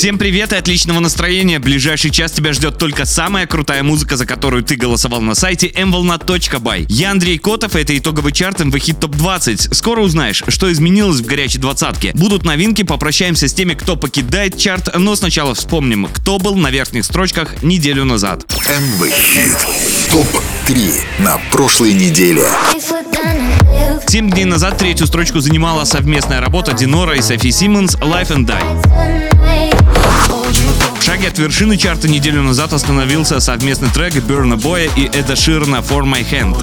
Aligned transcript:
Всем 0.00 0.16
привет 0.16 0.54
и 0.54 0.56
отличного 0.56 0.98
настроения. 0.98 1.58
Ближайший 1.58 2.10
час 2.10 2.32
тебя 2.32 2.54
ждет 2.54 2.78
только 2.78 3.04
самая 3.04 3.46
крутая 3.46 3.82
музыка, 3.82 4.16
за 4.16 4.24
которую 4.24 4.62
ты 4.62 4.76
голосовал 4.76 5.20
на 5.20 5.34
сайте 5.34 5.66
mvolna.by. 5.66 6.86
Я 6.88 7.10
Андрей 7.10 7.36
Котов, 7.36 7.76
это 7.76 7.94
итоговый 7.98 8.32
чарт 8.32 8.62
Hit 8.62 8.98
Top 8.98 9.14
20. 9.14 9.76
Скоро 9.76 10.00
узнаешь, 10.00 10.42
что 10.48 10.72
изменилось 10.72 11.20
в 11.20 11.26
горячей 11.26 11.58
двадцатке. 11.58 12.12
Будут 12.14 12.46
новинки, 12.46 12.82
попрощаемся 12.82 13.46
с 13.46 13.52
теми, 13.52 13.74
кто 13.74 13.94
покидает 13.94 14.56
чарт, 14.56 14.88
но 14.96 15.14
сначала 15.16 15.54
вспомним, 15.54 16.08
кто 16.10 16.38
был 16.38 16.54
на 16.54 16.70
верхних 16.70 17.04
строчках 17.04 17.62
неделю 17.62 18.06
назад. 18.06 18.50
МВ 18.70 19.06
Хит 19.12 19.54
ТОП-3 20.12 20.94
на 21.18 21.38
прошлой 21.52 21.92
неделе. 21.92 22.48
Семь 24.08 24.30
дней 24.30 24.46
назад 24.46 24.78
третью 24.78 25.06
строчку 25.06 25.40
занимала 25.40 25.84
совместная 25.84 26.40
работа 26.40 26.72
Динора 26.72 27.16
и 27.16 27.20
Софи 27.20 27.52
Симмонс 27.52 27.96
«Life 27.96 28.28
and 28.28 28.46
Die». 28.46 29.79
В 30.98 31.02
шаге 31.02 31.28
от 31.28 31.38
вершины 31.38 31.76
чарта 31.76 32.08
неделю 32.08 32.42
назад 32.42 32.72
остановился 32.72 33.40
совместный 33.40 33.88
трек 33.90 34.14
Берна 34.16 34.56
Боя 34.56 34.88
и 34.96 35.06
Эда 35.06 35.36
Ширна 35.36 35.76
«For 35.76 36.02
My 36.02 36.24
Hand». 36.28 36.56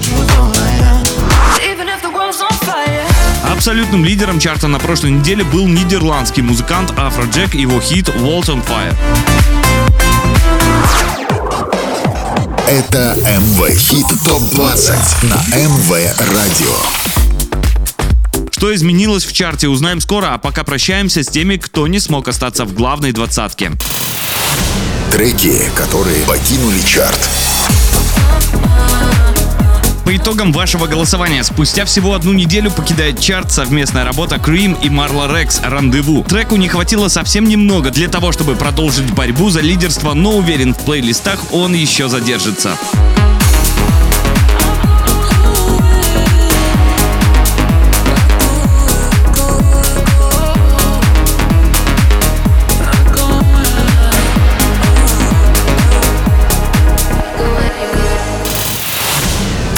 Абсолютным 3.50 4.04
лидером 4.04 4.38
чарта 4.38 4.68
на 4.68 4.78
прошлой 4.78 5.10
неделе 5.10 5.44
был 5.44 5.66
нидерландский 5.66 6.42
музыкант 6.42 6.92
Афроджек 6.96 7.54
и 7.54 7.62
его 7.62 7.80
хит 7.80 8.08
«Walls 8.08 8.46
on 8.46 8.64
Fire». 8.64 8.94
Это 12.68 13.16
МВ 13.16 13.70
Хит 13.78 14.06
ТОП-20 14.26 14.94
на 15.22 15.56
МВ 15.56 15.90
Радио. 16.34 17.07
Что 18.58 18.74
изменилось 18.74 19.24
в 19.24 19.32
чарте, 19.32 19.68
узнаем 19.68 20.00
скоро, 20.00 20.34
а 20.34 20.38
пока 20.38 20.64
прощаемся 20.64 21.22
с 21.22 21.28
теми, 21.28 21.58
кто 21.58 21.86
не 21.86 22.00
смог 22.00 22.26
остаться 22.26 22.64
в 22.64 22.74
главной 22.74 23.12
двадцатке. 23.12 23.70
Треки, 25.12 25.62
которые 25.76 26.24
покинули 26.26 26.80
чарт. 26.80 27.20
По 30.04 30.16
итогам 30.16 30.52
вашего 30.52 30.88
голосования, 30.88 31.44
спустя 31.44 31.84
всего 31.84 32.14
одну 32.14 32.32
неделю 32.32 32.72
покидает 32.72 33.20
чарт 33.20 33.52
совместная 33.52 34.04
работа 34.04 34.36
Cream 34.36 34.76
и 34.82 34.88
Marla 34.88 35.32
Rex 35.32 35.60
«Рандеву». 35.62 36.24
Треку 36.24 36.56
не 36.56 36.66
хватило 36.68 37.06
совсем 37.06 37.44
немного 37.44 37.90
для 37.90 38.08
того, 38.08 38.32
чтобы 38.32 38.56
продолжить 38.56 39.12
борьбу 39.12 39.50
за 39.50 39.60
лидерство, 39.60 40.14
но 40.14 40.36
уверен, 40.36 40.74
в 40.74 40.78
плейлистах 40.78 41.52
он 41.52 41.74
еще 41.74 42.08
задержится. 42.08 42.76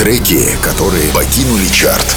Треки, 0.01 0.57
которые 0.63 1.13
покинули 1.13 1.67
чарт. 1.67 2.17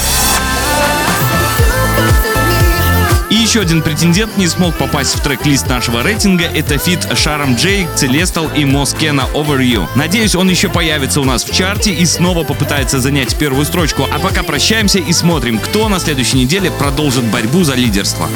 И 3.28 3.34
еще 3.34 3.60
один 3.60 3.82
претендент 3.82 4.38
не 4.38 4.48
смог 4.48 4.74
попасть 4.76 5.14
в 5.14 5.20
трек-лист 5.20 5.68
нашего 5.68 6.02
рейтинга. 6.02 6.44
Это 6.44 6.78
фит 6.78 7.06
Шаром 7.14 7.56
Джей, 7.56 7.86
Целестал 7.94 8.48
и 8.56 8.64
Москена 8.64 9.24
Over 9.34 9.58
You. 9.58 9.86
Надеюсь, 9.96 10.34
он 10.34 10.48
еще 10.48 10.70
появится 10.70 11.20
у 11.20 11.24
нас 11.24 11.44
в 11.44 11.54
чарте 11.54 11.92
и 11.92 12.06
снова 12.06 12.42
попытается 12.42 13.00
занять 13.00 13.36
первую 13.36 13.66
строчку. 13.66 14.08
А 14.10 14.18
пока 14.18 14.42
прощаемся 14.42 14.98
и 14.98 15.12
смотрим, 15.12 15.58
кто 15.58 15.90
на 15.90 16.00
следующей 16.00 16.38
неделе 16.38 16.70
продолжит 16.70 17.24
борьбу 17.24 17.64
за 17.64 17.74
лидерство. 17.74 18.30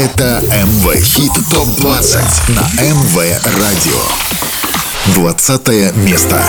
Это 0.00 0.40
МВ 0.64 0.94
Хит 0.96 1.30
ТОП-20 1.52 2.52
на 2.54 2.62
МВ 2.82 3.16
Радио. 3.58 4.00
20 5.14 5.94
место. 5.96 6.42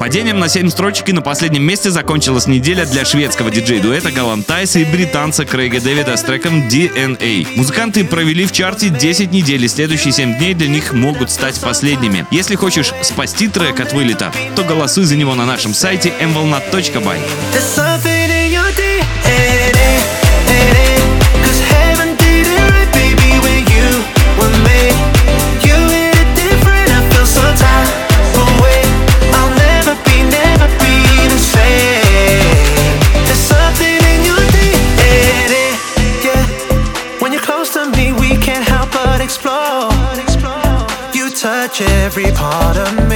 Падением 0.00 0.40
на 0.40 0.48
7 0.48 0.70
строчек 0.70 1.08
и 1.10 1.12
на 1.12 1.22
последнем 1.22 1.62
месте 1.62 1.92
закончилась 1.92 2.48
неделя 2.48 2.84
для 2.84 3.04
шведского 3.04 3.52
диджей-дуэта 3.52 4.10
Галантайса 4.10 4.80
и 4.80 4.84
британца 4.84 5.44
Крейга 5.44 5.80
Дэвида 5.80 6.16
с 6.16 6.22
треком 6.22 6.66
DNA. 6.66 7.46
Музыканты 7.54 8.04
провели 8.04 8.44
в 8.44 8.50
чарте 8.50 8.88
10 8.88 9.30
недель, 9.30 9.64
и 9.64 9.68
следующие 9.68 10.12
7 10.12 10.36
дней 10.36 10.54
для 10.54 10.66
них 10.66 10.92
могут 10.92 11.30
стать 11.30 11.60
последними. 11.60 12.26
Если 12.32 12.56
хочешь 12.56 12.92
спасти 13.02 13.46
трек 13.46 13.78
от 13.78 13.92
вылета, 13.92 14.32
то 14.56 14.64
голосуй 14.64 15.04
за 15.04 15.14
него 15.14 15.36
на 15.36 15.46
нашем 15.46 15.72
сайте 15.72 16.12
mvolnat.by. 16.20 17.20
touch 41.72 41.88
every 41.88 42.30
part 42.32 42.76
of 42.76 43.08
me. 43.08 43.11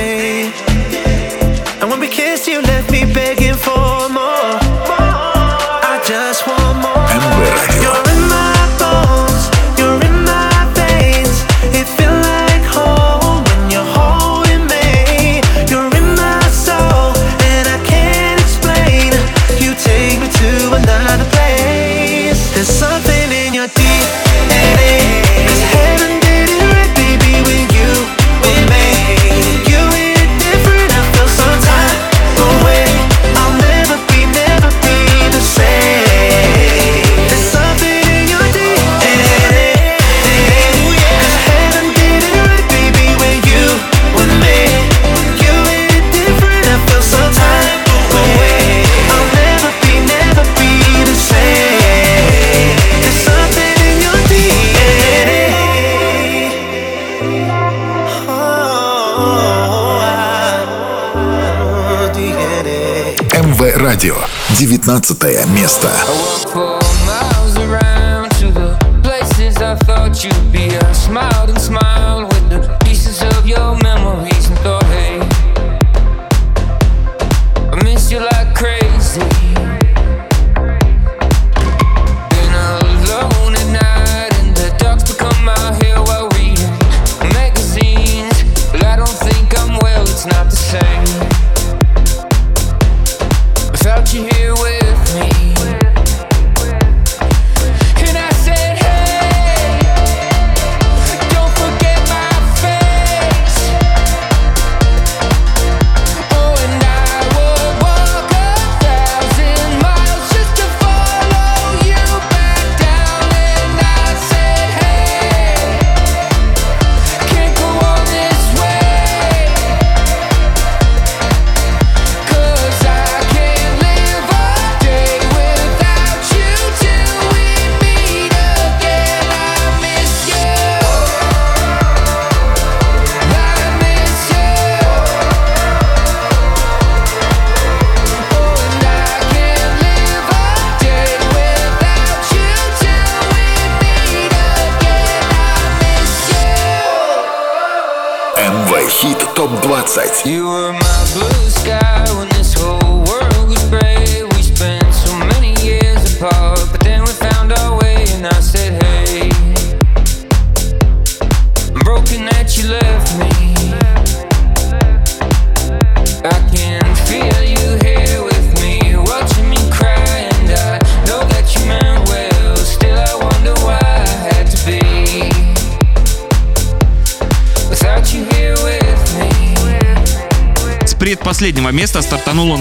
Радио. 63.97 64.15
19 64.59 65.47
место. 65.55 65.89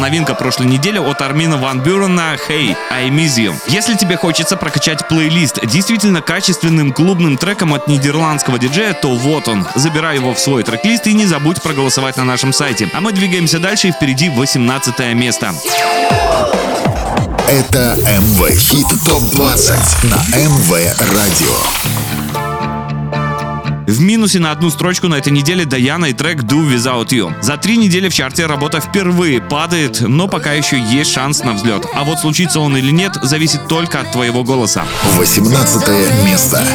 Новинка 0.05 0.35
прошлой 0.35 0.67
недели 0.67 0.99
от 0.99 1.19
Армина 1.23 1.57
Ван 1.57 1.81
Бюрена 1.81 2.37
«Hey, 2.47 2.77
I 2.91 3.09
Miss 3.09 3.37
You». 3.37 3.55
Если 3.65 3.95
тебе 3.95 4.17
хочется 4.17 4.55
прокачать 4.55 5.07
плейлист 5.07 5.65
действительно 5.65 6.21
качественным 6.21 6.93
клубным 6.93 7.37
треком 7.37 7.73
от 7.73 7.87
нидерландского 7.87 8.59
диджея, 8.59 8.93
то 8.93 9.15
вот 9.15 9.47
он. 9.47 9.65
Забирай 9.73 10.17
его 10.17 10.35
в 10.35 10.39
свой 10.39 10.61
трек-лист 10.61 11.07
и 11.07 11.13
не 11.15 11.25
забудь 11.25 11.59
проголосовать 11.59 12.17
на 12.17 12.23
нашем 12.23 12.53
сайте. 12.53 12.87
А 12.93 13.01
мы 13.01 13.13
двигаемся 13.13 13.57
дальше 13.57 13.87
и 13.87 13.91
впереди 13.91 14.29
18 14.29 15.15
место. 15.15 15.55
Это 17.47 17.97
МВ 18.05 18.47
Хит 18.59 18.85
ТОП-20 19.07 20.07
на 20.07 20.37
МВ 20.37 20.71
Радио. 20.99 21.94
В 23.87 24.01
минусе 24.01 24.39
на 24.39 24.51
одну 24.51 24.71
строчку 24.71 25.07
на 25.07 25.15
этой 25.15 25.31
неделе 25.31 25.65
Даяна 25.65 26.05
и 26.05 26.13
трек 26.13 26.41
Do 26.41 26.67
Without 26.67 27.09
You. 27.09 27.33
За 27.43 27.57
три 27.57 27.77
недели 27.77 28.09
в 28.09 28.13
чарте 28.13 28.47
работа 28.47 28.79
впервые 28.79 29.41
падает, 29.41 30.01
но 30.01 30.27
пока 30.27 30.53
еще 30.53 30.79
есть 30.79 31.11
шанс 31.11 31.43
на 31.43 31.53
взлет. 31.53 31.85
А 31.93 32.03
вот 32.03 32.19
случится 32.19 32.59
он 32.59 32.75
или 32.77 32.91
нет, 32.91 33.15
зависит 33.21 33.67
только 33.67 33.99
от 34.01 34.11
твоего 34.11 34.43
голоса. 34.43 34.85
18 35.17 36.25
место. 36.25 36.65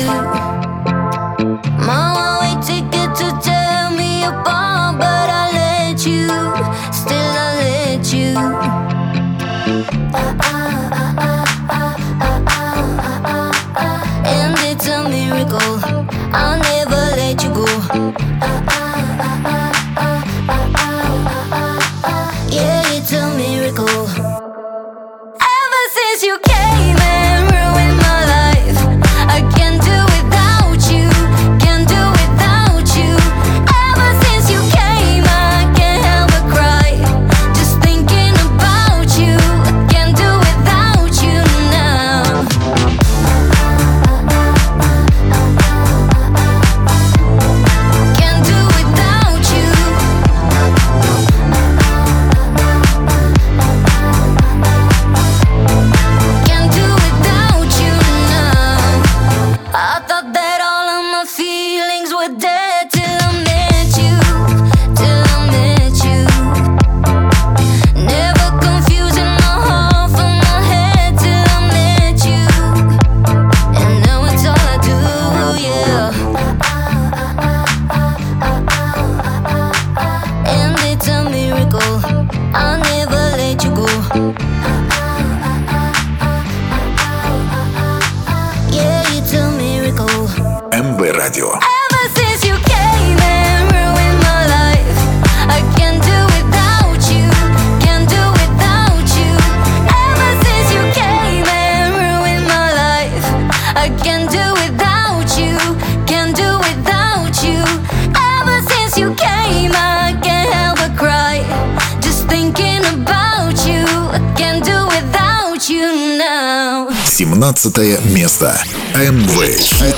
15 117.63 118.07
место. 118.07 118.59
МВ 118.95 119.59
Хит 119.59 119.97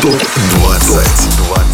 ТОП 0.00 0.22
20. 0.56 0.96
20. 1.48 1.73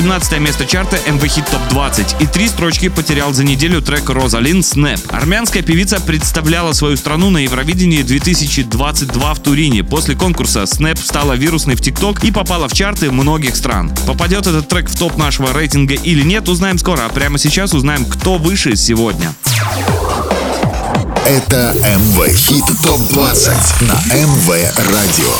17 0.00 0.40
место 0.40 0.64
чарта 0.64 0.96
MV 1.06 1.20
Hit 1.20 1.44
Top 1.52 1.60
20 1.68 2.22
и 2.22 2.26
три 2.26 2.48
строчки 2.48 2.88
потерял 2.88 3.34
за 3.34 3.44
неделю 3.44 3.82
трек 3.82 4.08
Розалин 4.08 4.62
Снэп. 4.62 4.98
Армянская 5.10 5.62
певица 5.62 6.00
представляла 6.00 6.72
свою 6.72 6.96
страну 6.96 7.28
на 7.28 7.36
Евровидении 7.36 8.00
2022 8.00 9.34
в 9.34 9.40
Турине. 9.40 9.84
После 9.84 10.14
конкурса 10.14 10.64
Снэп 10.64 10.98
стала 10.98 11.34
вирусной 11.34 11.74
в 11.74 11.82
ТикТок 11.82 12.24
и 12.24 12.32
попала 12.32 12.66
в 12.66 12.72
чарты 12.72 13.10
многих 13.10 13.54
стран. 13.56 13.92
Попадет 14.06 14.46
этот 14.46 14.68
трек 14.68 14.88
в 14.88 14.98
топ 14.98 15.18
нашего 15.18 15.52
рейтинга 15.52 15.92
или 15.92 16.22
нет, 16.22 16.48
узнаем 16.48 16.78
скоро, 16.78 17.04
а 17.04 17.10
прямо 17.10 17.36
сейчас 17.36 17.74
узнаем, 17.74 18.06
кто 18.06 18.38
выше 18.38 18.76
сегодня. 18.76 19.34
Это 21.26 21.74
МВ 21.76 22.26
Хит 22.34 22.64
ТОП-20 22.84 23.84
на 23.84 24.00
МВ 24.14 24.48
Радио. 24.90 25.34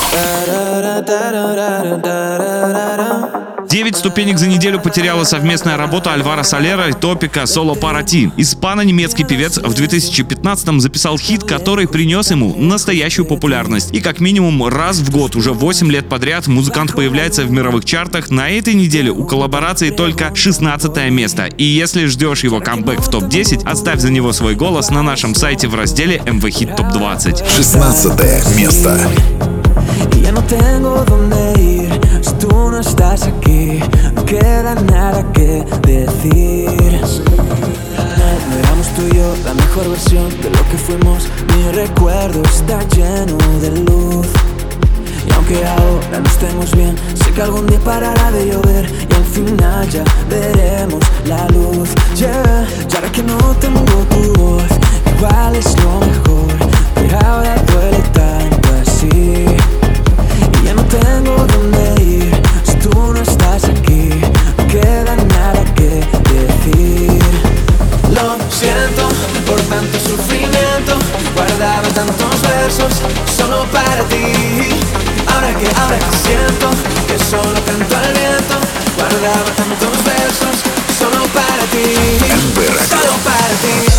Девять 3.68 3.96
ступенек 3.96 4.38
за 4.38 4.48
неделю 4.48 4.80
потеряла 4.80 5.24
совместная 5.24 5.76
работа 5.76 6.12
Альвара 6.12 6.42
Солера 6.42 6.88
и 6.88 6.92
Топика 6.92 7.46
«Соло 7.46 7.74
Парати». 7.74 8.30
Испано-немецкий 8.36 9.24
певец 9.24 9.58
в 9.58 9.72
2015-м 9.72 10.80
записал 10.80 11.18
хит, 11.18 11.44
который 11.44 11.86
принес 11.88 12.30
ему 12.30 12.54
настоящую 12.56 13.26
популярность. 13.26 13.92
И 13.92 14.00
как 14.00 14.20
минимум 14.20 14.66
раз 14.66 14.98
в 14.98 15.10
год, 15.10 15.36
уже 15.36 15.52
8 15.52 15.90
лет 15.90 16.08
подряд, 16.08 16.46
музыкант 16.46 16.94
появляется 16.94 17.44
в 17.44 17.50
мировых 17.50 17.84
чартах. 17.84 18.30
На 18.30 18.48
этой 18.50 18.74
неделе 18.74 19.10
у 19.10 19.24
коллаборации 19.24 19.90
только 19.90 20.34
16 20.34 21.10
место. 21.10 21.46
И 21.46 21.64
если 21.64 22.06
ждешь 22.06 22.44
его 22.44 22.60
камбэк 22.60 23.00
в 23.00 23.10
топ-10, 23.10 23.68
оставь 23.68 24.00
за 24.00 24.10
него 24.10 24.32
свой 24.32 24.54
голос 24.54 24.90
на 24.90 25.02
нашем 25.02 25.34
сайте 25.34 25.68
в 25.68 25.74
разделе 25.74 26.18
MV 26.24 26.40
Hit 26.40 26.76
Top 26.76 26.92
20. 26.92 27.46
16 27.46 28.56
место. 28.56 29.00
Y 31.50 31.79
no 32.70 32.78
estás 32.80 33.24
aquí. 33.24 33.80
No 34.14 34.24
queda 34.24 34.74
nada 34.74 35.24
que 35.32 35.64
decir. 35.82 37.00
No 38.48 38.58
éramos 38.58 38.86
tú 38.94 39.02
y 39.10 39.16
yo 39.16 39.34
la 39.44 39.54
mejor 39.54 39.88
versión 39.88 40.28
de 40.42 40.50
lo 40.50 40.62
que 40.70 40.78
fuimos. 40.78 41.28
Mi 41.54 41.72
recuerdo 41.72 42.42
está 42.42 42.78
lleno 42.88 43.38
de 43.60 43.70
luz. 43.82 44.26
Y 45.28 45.32
aunque 45.32 45.66
ahora 45.66 46.20
no 46.20 46.28
estemos 46.28 46.70
bien, 46.76 46.96
sé 47.14 47.32
que 47.32 47.42
algún 47.42 47.66
día 47.66 47.80
parará 47.80 48.30
de 48.30 48.46
llover 48.50 48.86
y 49.08 49.14
al 49.14 49.24
final 49.24 49.88
ya 49.88 50.04
veremos 50.28 51.00
la 51.26 51.46
luz. 51.48 51.90
Yeah, 52.16 52.66
y 52.90 52.94
ahora 52.94 53.12
que 53.12 53.22
no 53.22 53.36
tengo 53.60 53.82
tu 54.10 54.40
voz, 54.40 54.62
igual 55.16 55.56
es 55.56 55.76
lo 55.82 56.00
mejor. 56.00 56.70
Pero 56.94 57.18
ahora 57.26 57.54
duele 57.72 58.02
tanto 58.12 58.68
así. 58.82 59.08
Y 60.62 60.66
ya 60.66 60.74
no 60.74 60.84
tengo 60.84 61.46
dónde 61.46 61.79
tantos 71.94 72.42
versos 72.42 72.92
solo 73.36 73.64
para 73.70 74.02
ti. 74.08 74.32
Ahora 75.32 75.54
que, 75.54 75.66
ahora 75.80 75.98
que 75.98 76.16
siento 76.16 76.70
que 77.06 77.18
solo 77.18 77.54
canto 77.64 77.96
al 77.96 78.12
viento. 78.12 78.56
Guardaba 78.96 79.50
tantos 79.56 80.04
versos 80.04 80.56
solo 80.98 81.24
para 81.28 81.64
ti. 81.72 82.18
Solo 82.88 83.14
para 83.24 83.54
ti. 83.62 83.89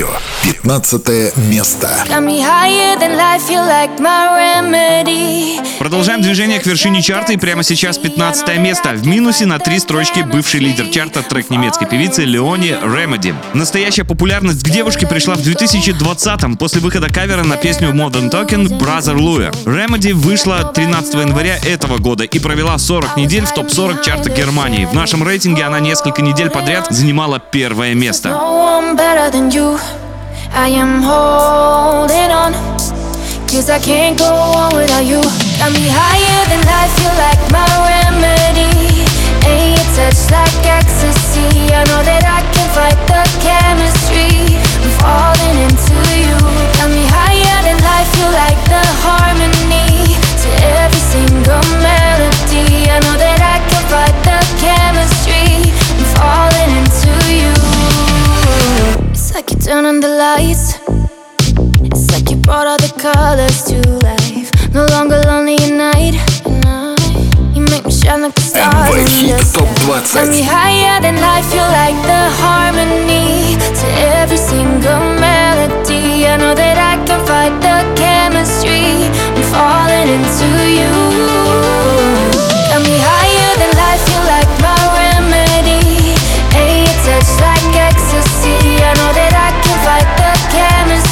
Радио. 0.00 0.29
15 0.50 1.36
место. 1.48 1.88
Продолжаем 5.78 6.22
движение 6.22 6.58
к 6.58 6.66
вершине 6.66 7.02
чарта 7.02 7.32
и 7.32 7.36
прямо 7.36 7.62
сейчас 7.62 7.98
15 7.98 8.58
место. 8.58 8.90
В 8.90 9.06
минусе 9.06 9.46
на 9.46 9.60
три 9.60 9.78
строчки 9.78 10.20
бывший 10.20 10.58
лидер 10.58 10.88
чарта 10.88 11.22
трек 11.22 11.50
немецкой 11.50 11.86
певицы 11.86 12.24
Леони 12.24 12.70
Remedy. 12.82 13.34
Настоящая 13.54 14.02
популярность 14.04 14.64
к 14.64 14.68
девушке 14.68 15.06
пришла 15.06 15.36
в 15.36 15.38
2020-м 15.38 16.56
после 16.56 16.80
выхода 16.80 17.08
кавера 17.08 17.44
на 17.44 17.56
песню 17.56 17.90
Modern 17.90 18.28
Talking 18.28 18.66
Brother 18.76 19.16
Louie. 19.16 19.50
Remedy 19.64 20.12
вышла 20.12 20.64
13 20.64 21.14
января 21.14 21.58
этого 21.58 21.98
года 21.98 22.24
и 22.24 22.38
провела 22.40 22.76
40 22.76 23.16
недель 23.16 23.46
в 23.46 23.54
топ-40 23.54 24.02
чарта 24.02 24.30
Германии. 24.30 24.84
В 24.84 24.94
нашем 24.94 25.22
рейтинге 25.22 25.62
она 25.62 25.78
несколько 25.78 26.22
недель 26.22 26.50
подряд 26.50 26.88
занимала 26.90 27.38
первое 27.38 27.94
место. 27.94 28.30
No 28.30 30.09
I 30.52 30.68
am 30.68 31.02
holding 31.02 32.30
on. 32.30 32.52
Cause 33.46 33.70
I 33.70 33.78
can't 33.78 34.18
go 34.18 34.26
on 34.26 34.74
without 34.74 35.06
you. 35.06 35.22
Got 35.58 35.70
me 35.72 35.86
higher 35.86 36.42
than 36.50 36.62
life, 36.66 36.94
you 36.98 37.10
like 37.22 37.42
my 37.54 37.66
remedy. 37.86 39.06
And 39.46 39.78
your 39.78 39.88
touch 39.94 40.18
like 40.30 40.58
ecstasy. 40.66 41.70
I 41.70 41.86
know 41.86 42.02
that 42.02 42.26
I 42.26 42.42
can 42.50 42.68
fight 42.74 42.98
the 43.06 43.22
chemistry. 43.38 44.58
I'm 44.58 44.90
falling 44.98 45.56
into 45.70 45.98
you. 46.18 46.38
Got 46.82 46.90
me 46.90 47.06
higher 47.06 47.58
than 47.62 47.78
life, 47.86 48.10
you 48.18 48.26
like 48.34 48.60
the 48.66 48.82
harmony. 49.06 50.18
To 50.18 50.48
every 50.82 51.04
single 51.14 51.62
melody. 51.78 52.90
I 52.90 52.98
know 53.06 53.16
that 53.22 53.38
I 53.38 53.62
can 53.70 53.82
fight 53.86 54.18
the 54.26 54.38
chemistry. 54.58 55.70
I'm 55.94 56.06
falling 56.18 56.70
into 56.74 56.99
like 59.40 59.52
you 59.52 59.58
turn 59.58 59.86
on 59.86 60.00
the 60.00 60.08
lights. 60.08 60.76
It's 61.88 62.10
like 62.12 62.28
you 62.30 62.36
brought 62.36 62.66
all 62.66 62.76
the 62.76 62.92
colors 63.00 63.64
to 63.68 63.80
life. 64.04 64.50
No 64.74 64.84
longer 64.92 65.16
lonely 65.24 65.56
at 65.56 65.72
night. 65.72 66.14
You 67.56 67.62
make 67.72 67.86
me 67.86 67.92
shine 67.92 68.20
like 68.20 68.34
the 68.34 68.42
stars 68.42 68.92
in 69.16 69.32
the 69.32 69.38
sky. 69.40 69.64
Me 70.28 70.36
20. 70.36 70.42
higher 70.44 71.00
than 71.00 71.16
life. 71.24 71.48
You 71.56 71.64
like 71.80 71.96
the 72.04 72.22
harmony 72.42 73.56
to 73.80 73.86
every 74.20 74.36
single 74.36 75.04
melody. 75.16 76.28
I 76.28 76.36
know 76.36 76.54
that 76.54 76.76
I 76.76 77.00
can 77.06 77.20
fight 77.24 77.56
the 77.64 77.76
chemistry. 77.96 79.08
I'm 79.08 79.44
falling 79.48 80.08
into 80.16 80.48
you. 80.68 80.92
Got 82.68 82.82
me 82.84 82.96
higher 83.08 83.52
than 83.56 83.72
life. 83.72 84.04
You 84.04 84.20
like 84.34 84.52
my 84.60 84.80
remedy. 85.00 86.12
Your 86.52 86.96
touch 87.08 87.40
like 87.40 87.59
ecstasy. 87.59 87.59
I 87.59 87.59
know 87.59 87.59
that 89.12 89.34
I 89.34 89.50
can 89.62 89.78
fight 89.84 90.08
the 90.18 90.30
chemistry. 90.52 91.09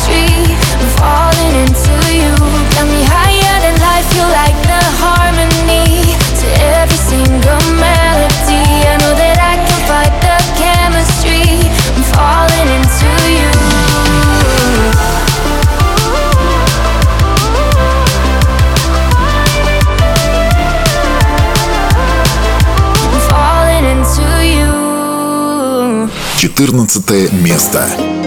14 26.89 27.33
место. 27.43 28.18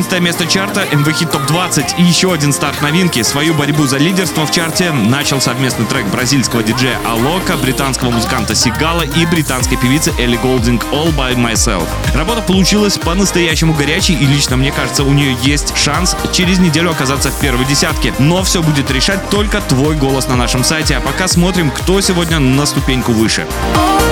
14 0.00 0.22
место 0.22 0.46
чарта 0.46 0.86
MV 0.90 1.04
Hit 1.04 1.30
Top 1.30 1.46
20 1.46 1.98
и 1.98 2.02
еще 2.02 2.32
один 2.32 2.54
старт 2.54 2.80
новинки. 2.80 3.22
Свою 3.22 3.52
борьбу 3.52 3.84
за 3.84 3.98
лидерство 3.98 4.46
в 4.46 4.50
чарте 4.50 4.92
начал 4.92 5.42
совместный 5.42 5.84
трек 5.84 6.06
бразильского 6.06 6.62
диджея 6.62 6.98
Алока, 7.06 7.58
британского 7.58 8.10
музыканта 8.10 8.54
Сигала 8.54 9.02
и 9.02 9.26
британской 9.26 9.76
певицы 9.76 10.12
Элли 10.18 10.36
Голдинг 10.36 10.84
All 10.92 11.14
By 11.14 11.34
Myself. 11.34 11.86
Работа 12.14 12.40
получилась 12.40 12.96
по-настоящему 12.96 13.74
горячей 13.74 14.14
и 14.14 14.24
лично 14.24 14.56
мне 14.56 14.72
кажется 14.72 15.04
у 15.04 15.12
нее 15.12 15.36
есть 15.42 15.76
шанс 15.76 16.16
через 16.32 16.58
неделю 16.58 16.92
оказаться 16.92 17.30
в 17.30 17.38
первой 17.38 17.66
десятке. 17.66 18.14
Но 18.18 18.42
все 18.42 18.62
будет 18.62 18.90
решать 18.90 19.28
только 19.28 19.60
твой 19.60 19.96
голос 19.96 20.28
на 20.28 20.36
нашем 20.36 20.64
сайте. 20.64 20.96
А 20.96 21.00
пока 21.02 21.28
смотрим, 21.28 21.70
кто 21.70 22.00
сегодня 22.00 22.38
на 22.38 22.64
ступеньку 22.64 23.12
выше. 23.12 23.46
Myself. 23.76 24.09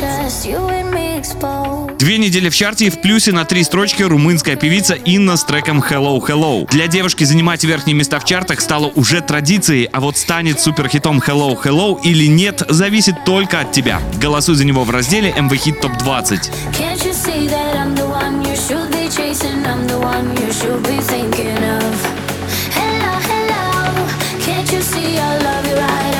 Just 0.00 0.46
you 0.46 0.68
and 0.68 0.90
me 0.92 1.20
exposed. 1.20 1.96
Две 1.98 2.16
недели 2.18 2.48
в 2.48 2.56
чарте 2.56 2.86
и 2.86 2.90
в 2.90 3.00
плюсе 3.00 3.32
на 3.32 3.44
три 3.44 3.62
строчки 3.64 4.02
румынская 4.02 4.56
певица 4.56 4.94
Инна 4.94 5.36
с 5.36 5.44
треком 5.44 5.80
Hello 5.80 6.18
Hello. 6.26 6.66
Для 6.70 6.86
девушки 6.86 7.24
занимать 7.24 7.64
верхние 7.64 7.94
места 7.94 8.18
в 8.18 8.24
чартах 8.24 8.60
стало 8.60 8.86
уже 8.94 9.20
традицией, 9.20 9.84
а 9.92 10.00
вот 10.00 10.16
станет 10.16 10.60
суперхитом 10.60 11.18
Hello 11.18 11.58
Hello 11.62 12.00
или 12.02 12.26
нет, 12.26 12.62
зависит 12.68 13.24
только 13.24 13.60
от 13.60 13.72
тебя. 13.72 14.00
Голосуй 14.20 14.54
за 14.54 14.64
него 14.64 14.84
в 14.84 14.90
разделе 14.90 15.34
MV 15.36 15.50
Hit 15.50 15.80
Top 15.82 15.98
20. 15.98 16.50
Can't 16.72 17.04
you 17.04 17.12
see 17.12 17.48
that 17.48 17.76
I'm 17.76 17.94
the 17.94 18.06
one 18.06 18.42
you 18.42 18.56
should 18.56 18.90
be 18.90 19.08
chasing? 19.08 19.64
I'm 19.66 19.86
the 19.86 19.98
one 19.98 20.34
you 20.36 20.52
should 20.52 20.82
be 20.82 21.00
thinking 21.00 21.56
of. 21.56 21.85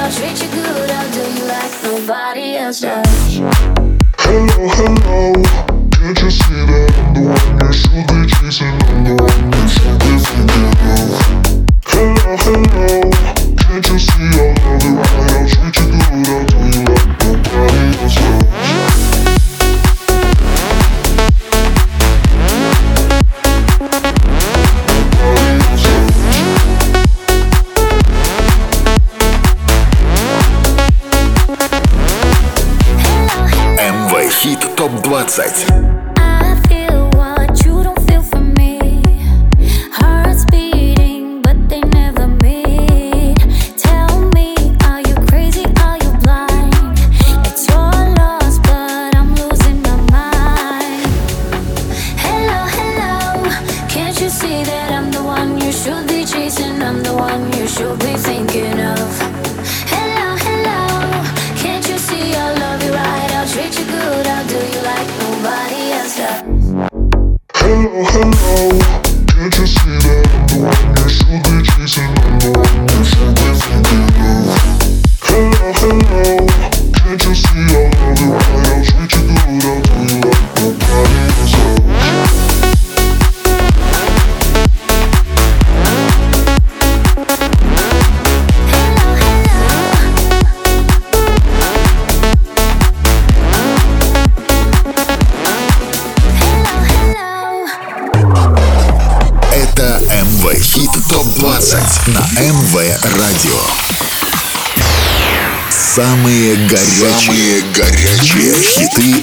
I'll 0.07 0.13
treat 0.13 0.41
you 0.41 0.49
good. 0.51 0.89
I'll 0.89 1.11
do 1.11 1.19
you 1.19 1.47
like 1.49 1.83
nobody 1.83 2.55
else 2.55 2.79
does. 2.79 3.39
Hello, 4.19 4.69
hello. 4.79 5.43
Can't 5.91 6.23
you 6.23 6.31
see 6.31 6.55
that 6.55 6.95
I'm 6.97 7.13
the 7.13 7.23
one 7.27 7.59
you 7.59 7.73
should 7.73 8.07
be 8.07 8.23
chasing? 8.29 8.79
I'm 8.87 9.03
the 9.03 9.15
one 9.19 9.51
you 9.53 9.67
should 9.67 9.99
be. 9.99 10.15
Hello, 11.91 12.37
hello. 12.39 13.16
20. 35.29 35.76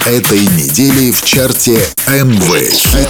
Этой 0.06 0.42
недели 0.42 1.12
в 1.12 1.22
чарте 1.24 1.80
МВ 2.08 2.72
Хит 2.72 3.10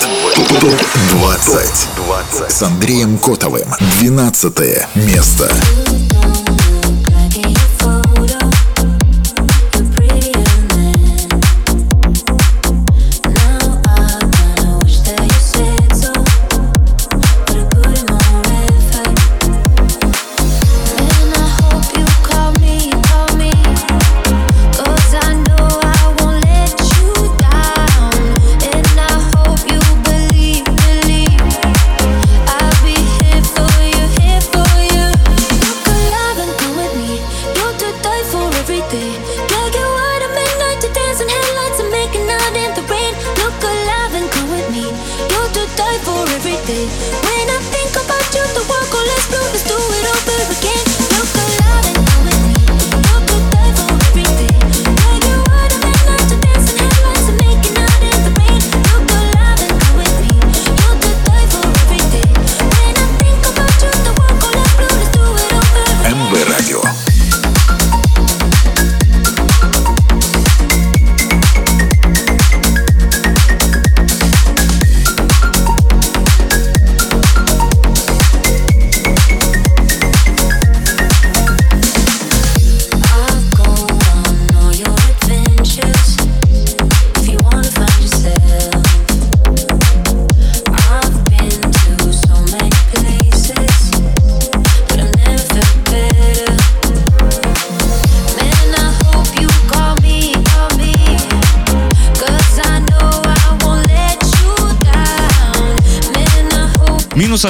ТОП 0.59 0.81
20 1.11 2.51
с 2.51 2.61
Андреем 2.61 3.17
Котовым. 3.17 3.67
12 3.99 4.53
место. 4.95 5.51
I'll 5.85 6.02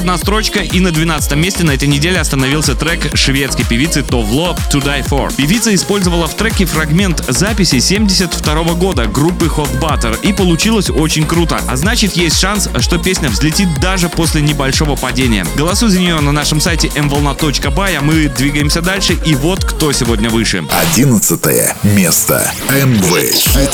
одна 0.03 0.17
строчка 0.17 0.59
и 0.59 0.81
на 0.81 0.91
12 0.91 1.37
месте 1.37 1.63
на 1.63 1.71
этой 1.71 1.87
неделе 1.87 2.19
остановился 2.19 2.75
трек 2.75 3.15
шведской 3.15 3.63
певицы 3.63 4.03
Товло 4.03 4.53
To 4.69 4.83
Die 4.83 5.07
For. 5.07 5.33
Певица 5.33 5.73
использовала 5.73 6.27
в 6.27 6.35
треке 6.35 6.65
фрагмент 6.65 7.23
записи 7.29 7.79
72 7.79 8.63
года 8.73 9.05
группы 9.05 9.45
Hot 9.45 9.79
Butter 9.79 10.19
и 10.21 10.33
получилось 10.33 10.89
очень 10.89 11.25
круто. 11.25 11.61
А 11.69 11.77
значит 11.77 12.17
есть 12.17 12.37
шанс, 12.37 12.67
что 12.81 12.97
песня 12.97 13.29
взлетит 13.29 13.79
даже 13.79 14.09
после 14.09 14.41
небольшого 14.41 14.97
падения. 14.97 15.45
Голосуй 15.55 15.89
за 15.89 16.01
нее 16.01 16.19
на 16.19 16.33
нашем 16.33 16.59
сайте 16.59 16.89
mvolna.by, 16.89 17.95
а 17.95 18.01
мы 18.01 18.27
двигаемся 18.27 18.81
дальше 18.81 19.17
и 19.25 19.35
вот 19.35 19.63
кто 19.63 19.93
сегодня 19.93 20.29
выше. 20.29 20.65
Одиннадцатое 20.69 21.77
место. 21.83 22.51
МВ 22.69 23.31
Хит 23.31 23.71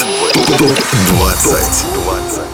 ТОП 0.60 0.80
20. 1.10 2.49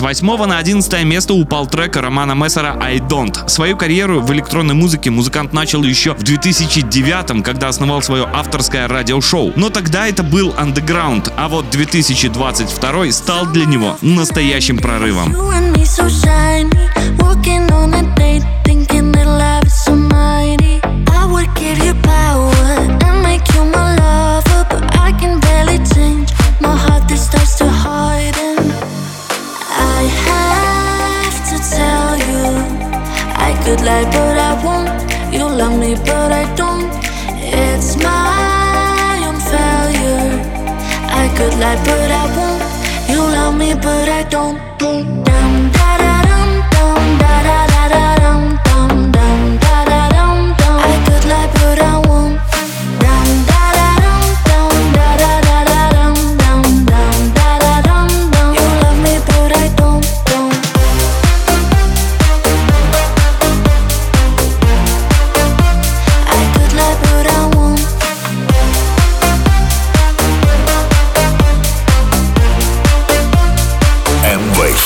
С 0.00 0.02
8 0.02 0.46
на 0.46 0.56
11 0.56 1.04
место 1.04 1.34
упал 1.34 1.66
трек 1.66 1.94
Романа 1.96 2.32
Мессера 2.32 2.74
«I 2.80 3.00
Don't». 3.00 3.46
Свою 3.50 3.76
карьеру 3.76 4.22
в 4.22 4.32
электронной 4.32 4.74
музыке 4.74 5.10
музыкант 5.10 5.52
начал 5.52 5.82
еще 5.82 6.14
в 6.14 6.22
2009 6.22 7.44
когда 7.44 7.68
основал 7.68 8.00
свое 8.00 8.26
авторское 8.32 8.88
радиошоу. 8.88 9.52
Но 9.56 9.68
тогда 9.68 10.08
это 10.08 10.22
был 10.22 10.54
андеграунд, 10.56 11.30
а 11.36 11.50
вот 11.50 11.68
2022 11.68 13.12
стал 13.12 13.44
для 13.44 13.66
него 13.66 13.98
настоящим 14.00 14.78
прорывом. 14.78 15.36
Starts 27.20 27.59
could 33.70 33.86
lie 33.86 34.04
but 34.04 34.36
I 34.36 34.52
won't. 34.64 34.90
You 35.32 35.44
love 35.44 35.78
me 35.78 35.94
but 35.94 36.32
I 36.32 36.44
don't. 36.56 36.90
It's 37.38 37.96
my 37.96 39.14
own 39.28 39.38
failure. 39.52 40.30
I 41.22 41.24
could 41.36 41.54
lie 41.62 41.80
but 41.86 42.10
I 42.22 42.24
won't. 42.36 42.62
You 43.10 43.20
love 43.36 43.54
me 43.56 43.74
but 43.74 44.08
I 44.08 44.22
don't. 44.24 44.58
Dum 44.78 45.70
da 45.76 45.98
da 46.02 46.09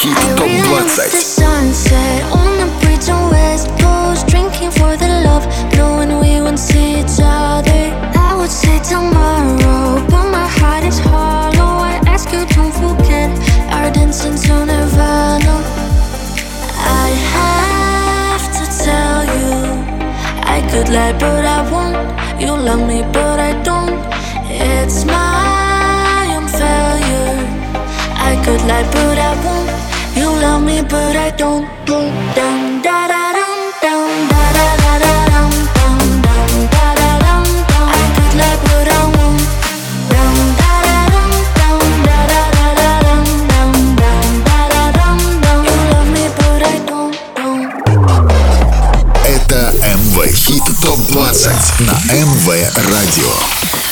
you, 0.04 0.14
to 12.54 12.70
fool 12.72 12.96
can 13.08 13.30
I 13.72 13.90
didn't 13.90 14.12
since 14.12 14.48
never 14.48 15.38
no 15.46 15.56
i 16.76 17.08
have 17.36 18.44
to 18.56 18.64
tell 18.84 19.20
you 19.36 19.52
i 20.56 20.60
could 20.70 20.88
lie 20.90 21.12
but 21.18 21.44
I 21.44 21.70
won't. 21.70 22.14
You 22.40 22.56
love 22.56 22.86
me 22.88 23.02
but 23.12 23.38
I 23.38 23.52
don't. 23.62 23.98
It's 24.50 25.04
my 25.04 26.36
own 26.36 26.46
failure. 26.48 27.38
I 28.28 28.42
could 28.44 28.60
lie, 28.68 28.82
but 28.92 29.18
I 29.18 29.44
won't. 29.44 29.73
Love 30.44 30.62
me, 30.62 30.82
but 30.82 31.16
I 31.16 31.30
don't. 31.30 31.66
Dum 31.86 32.12
da 32.36 32.48
da 32.84 33.08
da 33.08 33.32
da 33.32 33.32
don't. 33.80 33.80
don't. 33.80 34.34
Хит 50.34 50.64
ТОП 50.82 50.98
20 51.10 51.80
на 51.80 51.92
МВ 52.12 52.48
Радио. 52.92 53.83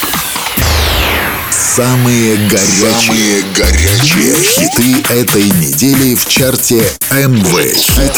Самые 1.75 2.37
горячие, 2.49 2.93
Самые 2.93 3.43
горячие 3.57 4.37
хиты 4.43 5.11
этой 5.11 5.45
недели 5.45 6.15
в 6.15 6.29
чарте 6.29 6.83
МВ 7.11 7.75
Хит 7.75 8.13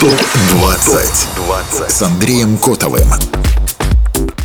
ТОП 0.00 0.12
20 0.50 1.90
с 1.92 2.02
Андреем 2.02 2.58
Котовым. 2.58 3.08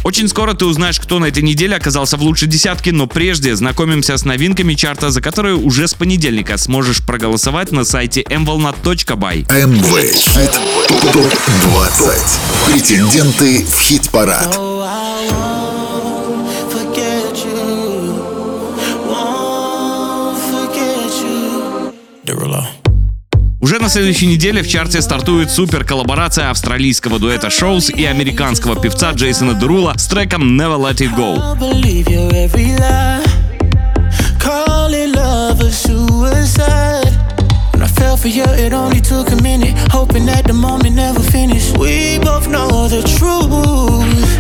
Очень 0.03 0.27
скоро 0.27 0.53
ты 0.53 0.65
узнаешь, 0.65 0.99
кто 0.99 1.17
на 1.17 1.25
этой 1.25 1.41
неделе 1.41 1.75
оказался 1.75 2.15
в 2.15 2.21
лучшей 2.21 2.47
десятке, 2.47 2.91
но 2.91 3.07
прежде 3.07 3.55
знакомимся 3.55 4.17
с 4.17 4.23
новинками 4.23 4.75
чарта, 4.75 5.09
за 5.09 5.19
которые 5.19 5.55
уже 5.55 5.87
с 5.87 5.95
понедельника 5.95 6.57
сможешь 6.57 7.01
проголосовать 7.01 7.71
на 7.71 7.83
сайте 7.85 8.21
mvolna.by. 8.21 9.65
МВ 9.65 10.13
Хит 10.13 10.51
ТОП 11.11 11.33
20. 11.63 12.21
Претенденты 12.67 13.65
в 13.65 13.81
хит-парад. 13.81 14.55
Derulo. 22.25 22.63
Уже 23.59 23.79
на 23.79 23.87
следующей 23.87 24.27
неделе 24.27 24.61
в 24.61 24.67
чарте 24.67 25.01
стартует 25.01 25.49
супер 25.49 25.85
коллаборация 25.85 26.49
австралийского 26.49 27.17
дуэта 27.17 27.49
Шоус 27.49 27.89
и 27.89 28.03
американского 28.03 28.75
певца 28.75 29.11
Джейсона 29.11 29.53
Дерула 29.53 29.93
с 29.97 30.07
треком 30.07 30.59
Never 30.59 30.77
Let 30.77 30.97
It 30.97 31.15
Go. 31.15 31.39
For 38.23 38.29
you, 38.29 38.45
it 38.45 38.71
only 38.71 39.01
took 39.01 39.31
a 39.33 39.41
minute. 39.43 39.75
Hoping 39.91 40.25
that 40.27 40.45
the 40.45 40.53
moment 40.53 40.95
never 40.95 41.19
finished. 41.19 41.77
We 41.77 42.19
both 42.19 42.47
know 42.47 42.87
the 42.87 43.01
truth. 43.17 44.31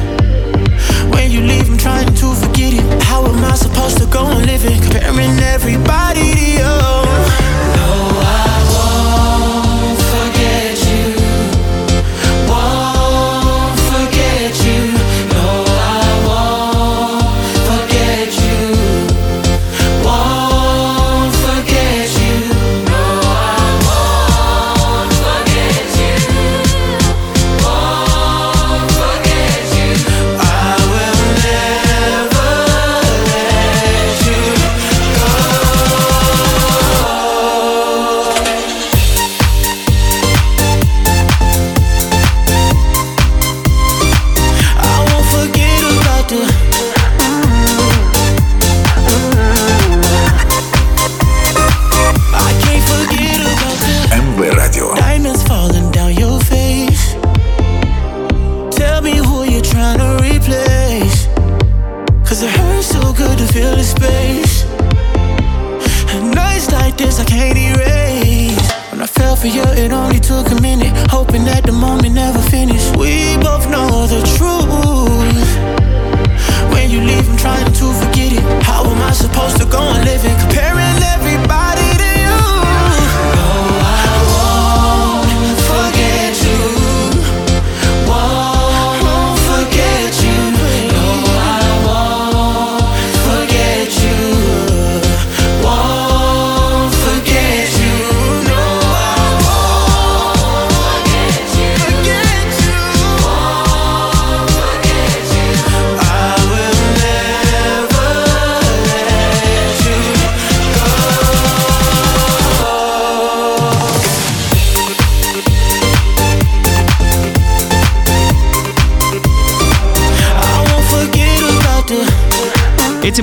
When 1.11 1.31
you 1.31 1.41
leave, 1.41 1.69
I'm 1.69 1.77
trying 1.77 2.13
to 2.15 2.33
forget 2.33 2.73
it. 2.75 3.03
How 3.03 3.25
am 3.25 3.43
I 3.43 3.55
supposed 3.55 3.97
to 3.97 4.05
go 4.05 4.25
and 4.27 4.45
live 4.45 4.63
it? 4.63 4.81
Comparing 4.83 5.37
everybody 5.39 6.31
to 6.31 6.45
you. 6.59 7.42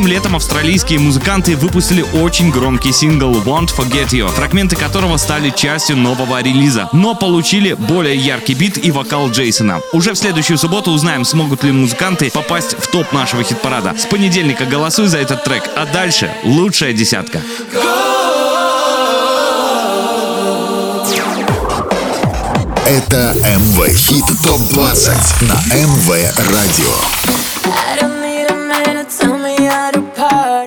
Этим 0.00 0.08
летом 0.08 0.34
австралийские 0.34 0.98
музыканты 0.98 1.58
выпустили 1.58 2.00
очень 2.22 2.50
громкий 2.50 2.90
сингл 2.90 3.32
«Won't 3.32 3.68
Forget 3.76 4.12
You», 4.12 4.28
фрагменты 4.30 4.74
которого 4.74 5.18
стали 5.18 5.50
частью 5.50 5.98
нового 5.98 6.40
релиза, 6.40 6.88
но 6.94 7.14
получили 7.14 7.74
более 7.74 8.16
яркий 8.16 8.54
бит 8.54 8.82
и 8.82 8.90
вокал 8.92 9.30
Джейсона. 9.30 9.82
Уже 9.92 10.14
в 10.14 10.16
следующую 10.16 10.56
субботу 10.56 10.90
узнаем, 10.90 11.26
смогут 11.26 11.64
ли 11.64 11.72
музыканты 11.72 12.30
попасть 12.30 12.76
в 12.78 12.86
топ 12.86 13.12
нашего 13.12 13.42
хит-парада. 13.42 13.94
С 13.98 14.06
понедельника 14.06 14.64
голосуй 14.64 15.06
за 15.06 15.18
этот 15.18 15.44
трек, 15.44 15.68
а 15.76 15.84
дальше 15.84 16.32
лучшая 16.44 16.94
десятка. 16.94 17.42
Это 22.86 23.36
МВ 23.36 23.86
Хит 23.94 24.24
ТОП-20 24.44 25.44
на 25.44 25.74
МВ 25.74 26.08
Радио. 26.50 27.49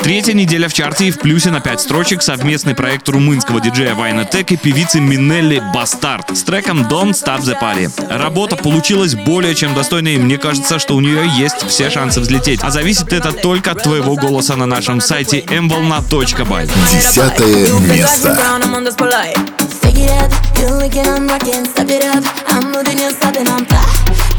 Третья 0.04 0.34
неделя 0.34 0.68
в 0.68 0.74
чарте 0.74 1.08
и 1.08 1.12
в 1.12 1.20
плюсе 1.20 1.50
на 1.50 1.62
5 1.62 1.80
строчек 1.80 2.22
совместный 2.22 2.76
проект 2.76 3.08
румынского 3.08 3.62
диджея 3.62 3.96
Вайна 3.96 4.26
Тек 4.26 4.52
и 4.52 4.58
певицы 4.58 5.00
Минелли 5.00 5.64
Бастард 5.74 6.38
с 6.38 6.44
треком 6.44 6.82
Don't 6.82 7.12
Stop 7.12 7.40
the 7.40 7.58
Party. 7.58 7.90
Работа 8.10 8.58
получилась 8.58 9.16
более 9.16 9.56
чем 9.56 9.74
достойной, 9.74 10.16
и 10.16 10.18
мне 10.18 10.38
кажется, 10.38 10.78
что 10.78 10.96
у 10.96 11.00
нее 11.00 11.26
есть 11.38 11.66
все 11.70 11.90
шансы 11.90 12.20
взлететь. 12.20 12.60
А 12.64 12.70
зависит 12.70 13.14
это 13.14 13.32
только 13.32 13.72
от 13.72 13.84
твоего 13.84 14.16
голоса 14.16 14.58
на 14.58 14.66
нашем 14.66 15.00
сайте 15.00 15.40
mvolna.by. 15.40 16.70
Десятое 16.92 17.70
место. 17.80 18.38
I'm 18.62 18.76
on 18.76 18.84
this 18.84 18.98
polite. 18.98 19.38
Stick 19.70 19.96
it 19.96 20.12
up, 20.22 20.32
you 20.60 20.68
like 20.80 20.96
it, 20.96 21.08
I'm 21.08 21.30
rocking, 21.30 21.66
step 21.66 21.90
it 21.90 22.04
up. 22.04 22.24
I'm 22.50 22.72
moving, 22.72 23.00
you're 23.00 23.12
stopping, 23.12 23.48
I'm 23.48 23.66
fly. 23.66 23.86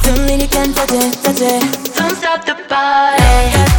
Feel 0.02 0.26
me, 0.26 0.42
you 0.42 0.48
can 0.48 0.74
touch 0.74 0.92
it, 0.92 1.22
touch 1.22 1.40
it. 1.40 1.96
Don't 1.96 2.14
stop 2.16 2.44
the 2.44 2.54
party. 2.68 3.73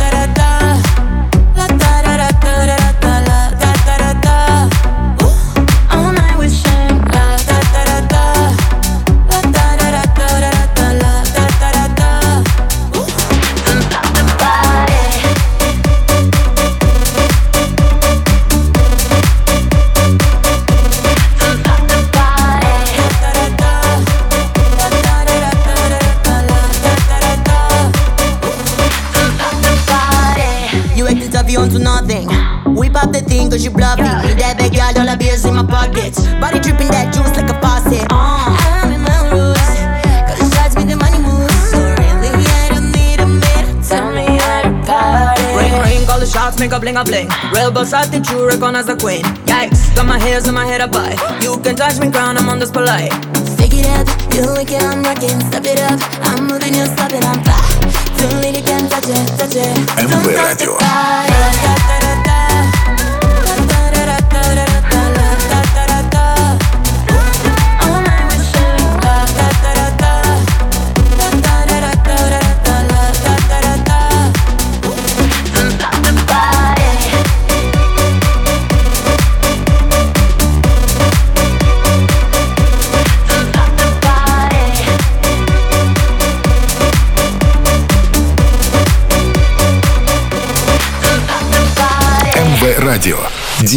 Make 46.95 47.07
a 47.07 47.09
bling. 47.09 47.29
Real 47.53 47.71
boss, 47.71 47.93
I 47.93 48.03
think 48.03 48.29
you 48.29 48.47
recognize 48.47 48.85
the 48.85 48.95
queen. 48.95 49.23
Yikes, 49.45 49.95
got 49.95 50.05
my 50.05 50.19
hairs 50.19 50.47
in 50.47 50.53
my 50.53 50.65
head 50.65 50.81
up 50.81 50.93
high. 50.93 51.15
You 51.41 51.57
can 51.59 51.75
touch 51.75 51.99
me, 51.99 52.09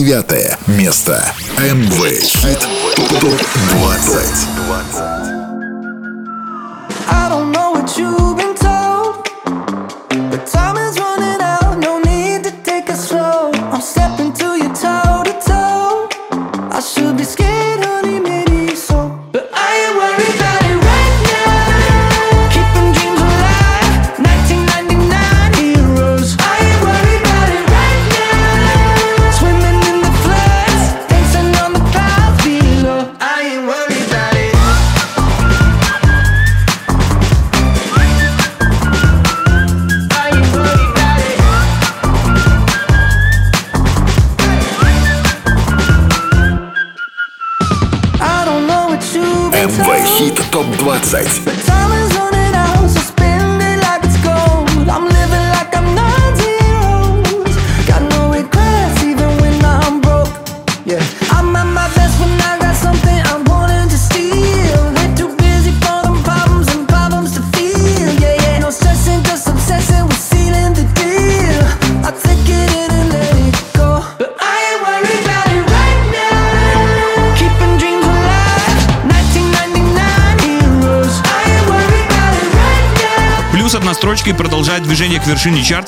Девятое 0.09 0.57
место. 0.69 1.23
МВ 1.59 2.23
Хит 2.23 2.67
ТОП-20. 2.97 4.68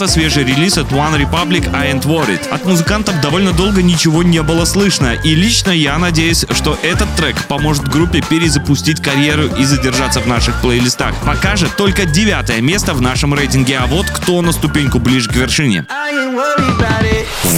Чарта 0.01 0.13
свежий 0.13 0.45
релиз 0.45 0.79
от 0.79 0.93
One 0.93 1.21
Republic 1.21 1.69
I 1.75 1.93
Ain't 1.93 2.05
Worried. 2.05 2.49
От 2.49 2.65
музыкантов 2.65 3.21
довольно 3.21 3.53
долго 3.53 3.83
ничего 3.83 4.23
не 4.23 4.43
было 4.43 4.65
слышно, 4.65 5.15
и 5.15 5.35
лично 5.35 5.71
я 5.73 5.99
надеюсь, 5.99 6.47
что 6.51 6.79
этот 6.83 7.15
трек 7.17 7.45
поможет 7.45 7.87
группе 7.87 8.23
перезапустить 8.23 9.03
карьеру 9.03 9.49
и 9.59 9.65
задержаться 9.65 10.21
в 10.21 10.27
наших 10.27 10.59
плейлистах. 10.63 11.15
Пока 11.27 11.57
же 11.57 11.69
только 11.69 12.07
девятое 12.07 12.63
место 12.63 12.95
в 12.95 13.03
нашем 13.03 13.35
рейтинге, 13.35 13.77
а 13.79 13.87
вот 13.87 14.07
кто 14.07 14.41
на 14.41 14.53
ступеньку 14.53 15.01
ближе 15.01 15.29
к 15.29 15.37
вершине. 15.37 15.85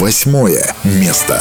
Восьмое 0.03 0.75
место. 0.83 1.39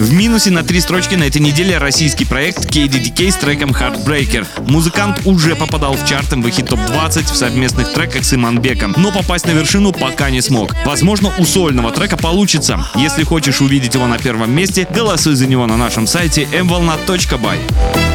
В 0.00 0.12
минусе 0.12 0.50
на 0.50 0.64
три 0.64 0.80
строчки 0.80 1.14
на 1.14 1.22
этой 1.22 1.40
неделе 1.40 1.78
российский 1.78 2.24
проект 2.24 2.66
KDDK 2.66 3.30
с 3.30 3.36
треком 3.36 3.70
Heartbreaker. 3.70 4.44
Музыкант 4.68 5.20
уже 5.24 5.54
попадал 5.54 5.94
в 5.94 6.04
чарт 6.04 6.32
в 6.32 6.50
хит 6.50 6.66
топ-20 6.66 7.32
в 7.32 7.36
совместных 7.36 7.92
треках 7.92 8.24
с 8.24 8.34
Иманбеком, 8.34 8.96
но 8.96 9.12
попасть 9.12 9.46
на 9.46 9.52
вершину 9.52 9.92
пока 9.92 10.28
не 10.30 10.40
смог. 10.40 10.74
Возможно, 10.84 11.32
у 11.38 11.44
сольного 11.44 11.92
трека 11.92 12.16
получится. 12.16 12.84
Если 12.96 13.22
хочешь 13.22 13.60
увидеть 13.60 13.94
его 13.94 14.08
на 14.08 14.18
первом 14.18 14.50
месте, 14.50 14.88
голосуй 14.92 15.36
за 15.36 15.46
него 15.46 15.68
на 15.68 15.76
нашем 15.76 16.08
сайте 16.08 16.48
mvolna.by. 16.50 18.09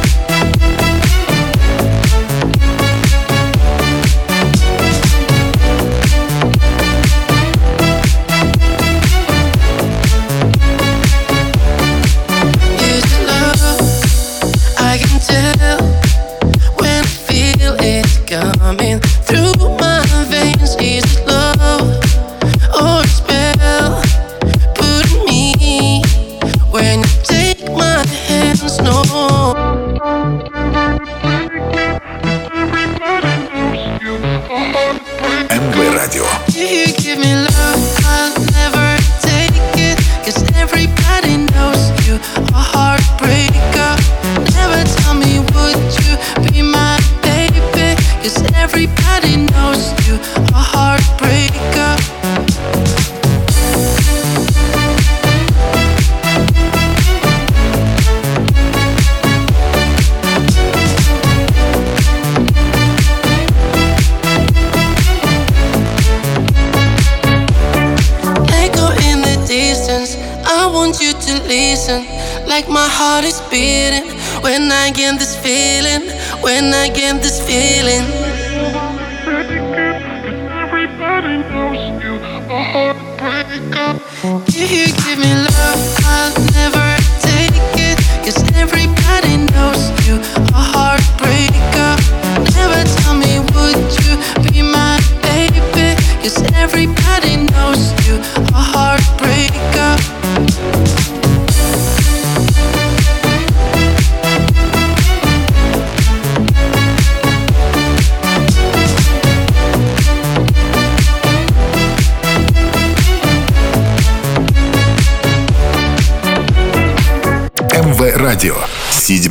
If 84.24 84.72
you 84.72 84.86
give 85.04 85.20
me 85.20 85.34
love, 85.34 85.98
I'll 86.06 86.52
never 86.54 86.85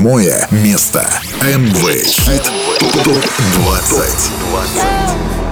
Седьмое 0.03 0.45
место. 0.51 1.09
МВ 1.41 2.03
Хит 2.03 2.43
ТОП 3.01 3.23
20. 3.63 4.19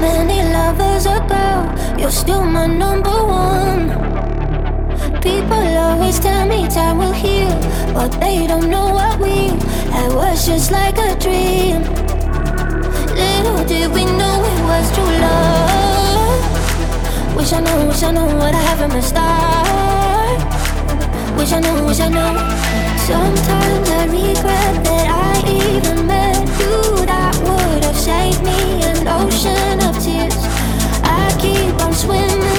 Many 0.02 0.44
lovers 0.52 1.06
ago, 1.06 1.64
you're 1.98 2.12
still 2.12 2.44
my 2.44 2.68
number 2.68 3.24
one. 3.24 3.88
People 5.22 5.78
always 5.78 6.20
tell 6.20 6.46
me 6.46 6.68
time 6.68 6.98
will 6.98 7.14
heal, 7.14 7.58
but 7.94 8.12
they 8.20 8.46
don't 8.48 8.70
know 8.70 8.90
what 8.90 9.18
we 9.18 9.48
had 9.94 10.12
was 10.12 10.46
just 10.46 10.72
like 10.72 10.98
a 10.98 11.16
dream. 11.16 11.84
Little 13.16 13.64
did 13.64 13.90
we 13.94 14.04
know 14.04 14.44
it 14.44 14.62
was 14.68 14.92
true 14.92 15.10
love. 15.24 16.42
Wish 17.34 17.54
I 17.54 17.62
knew, 17.62 17.88
wish 17.88 18.04
I 18.04 18.12
knew 18.12 18.28
what 18.36 18.54
I 18.54 18.60
have 18.60 18.80
from 18.80 18.92
the 18.92 19.02
start. 19.02 20.42
Wish 21.38 21.54
I 21.54 21.62
knew, 21.62 21.86
wish 21.86 22.02
I 22.02 22.10
knew. 22.10 22.81
Sometimes 23.05 23.91
I 23.91 24.05
regret 24.07 24.85
that 24.85 25.07
I 25.11 25.51
even 25.51 26.07
met 26.07 26.39
you. 26.61 27.05
That 27.05 27.35
would 27.43 27.83
have 27.83 27.97
saved 27.97 28.43
me 28.45 28.85
an 28.85 29.09
ocean 29.09 29.83
of 29.89 29.99
tears. 29.99 30.39
I 31.03 31.37
keep 31.41 31.75
on 31.85 31.93
swimming 31.93 32.52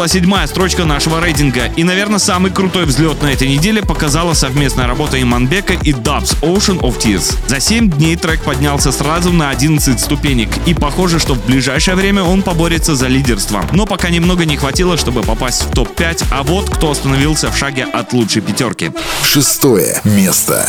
была 0.00 0.08
седьмая 0.08 0.46
строчка 0.46 0.86
нашего 0.86 1.20
рейтинга. 1.20 1.66
И, 1.76 1.84
наверное, 1.84 2.18
самый 2.18 2.50
крутой 2.50 2.86
взлет 2.86 3.20
на 3.20 3.26
этой 3.26 3.46
неделе 3.46 3.82
показала 3.82 4.32
совместная 4.32 4.86
работа 4.86 5.20
Иманбека 5.20 5.74
и 5.74 5.92
Dubs 5.92 6.40
Ocean 6.40 6.80
of 6.80 6.98
Tears. 6.98 7.36
За 7.48 7.60
7 7.60 7.90
дней 7.90 8.16
трек 8.16 8.40
поднялся 8.40 8.92
сразу 8.92 9.30
на 9.30 9.50
11 9.50 10.00
ступенек. 10.00 10.48
И 10.64 10.72
похоже, 10.72 11.18
что 11.18 11.34
в 11.34 11.44
ближайшее 11.44 11.96
время 11.96 12.22
он 12.22 12.40
поборется 12.40 12.94
за 12.94 13.08
лидерство. 13.08 13.62
Но 13.72 13.84
пока 13.84 14.08
немного 14.08 14.46
не 14.46 14.56
хватило, 14.56 14.96
чтобы 14.96 15.20
попасть 15.20 15.64
в 15.64 15.72
топ-5, 15.72 16.24
а 16.30 16.44
вот 16.44 16.70
кто 16.70 16.92
остановился 16.92 17.50
в 17.50 17.58
шаге 17.58 17.84
от 17.84 18.14
лучшей 18.14 18.40
пятерки. 18.40 18.92
Шестое 19.22 20.00
место. 20.04 20.66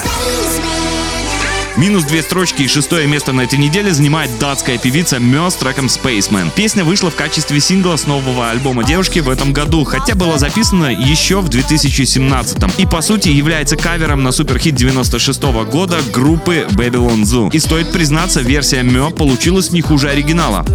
Минус 1.78 2.03
две 2.03 2.22
строчки 2.22 2.63
и 2.63 2.67
шестое 2.67 3.07
место 3.07 3.32
на 3.32 3.41
этой 3.41 3.57
неделе 3.57 3.93
занимает 3.93 4.30
датская 4.39 4.78
певица 4.78 5.19
Мё 5.19 5.49
с 5.49 5.55
треком 5.55 5.86
Spaceman. 5.86 6.51
Песня 6.53 6.84
вышла 6.84 7.09
в 7.09 7.15
качестве 7.15 7.59
сингла 7.59 7.95
с 7.95 8.05
нового 8.05 8.49
альбома 8.49 8.84
девушки 8.84 9.19
в 9.19 9.30
этом 9.30 9.53
году, 9.53 9.84
хотя 9.86 10.15
была 10.15 10.38
записана 10.38 10.91
еще 10.91 11.39
в 11.39 11.49
2017 11.49 12.57
и 12.78 12.86
по 12.86 13.01
сути 13.01 13.30
является 13.30 13.78
кавером 13.78 14.22
на 14.22 14.32
суперхит 14.32 14.76
96 14.76 15.41
года 15.72 15.99
группы 16.13 16.67
Babylon 16.72 17.22
Zoo. 17.24 17.49
И 17.51 17.59
стоит 17.59 17.91
признаться, 17.91 18.41
версия 18.41 18.84
Мё 18.84 19.09
получилась 19.09 19.72
не 19.72 19.82
хуже 19.82 20.09
оригинала. 20.09 20.65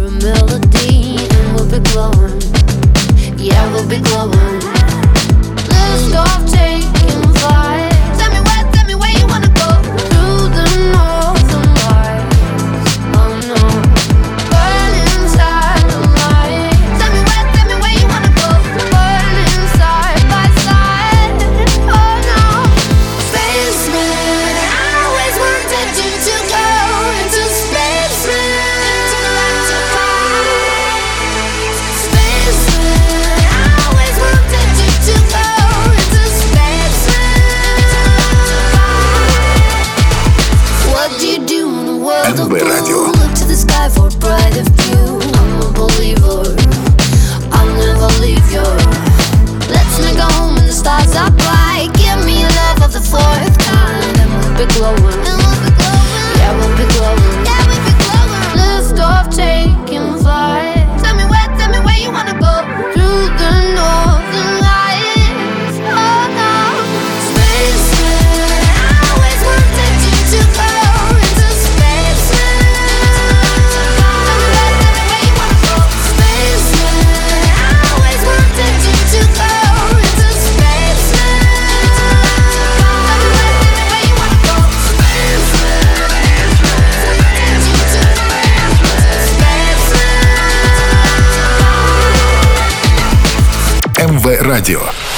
Yeah, 3.37 3.71
we'll 3.71 3.87
be 3.87 3.99
glowing. 3.99 4.56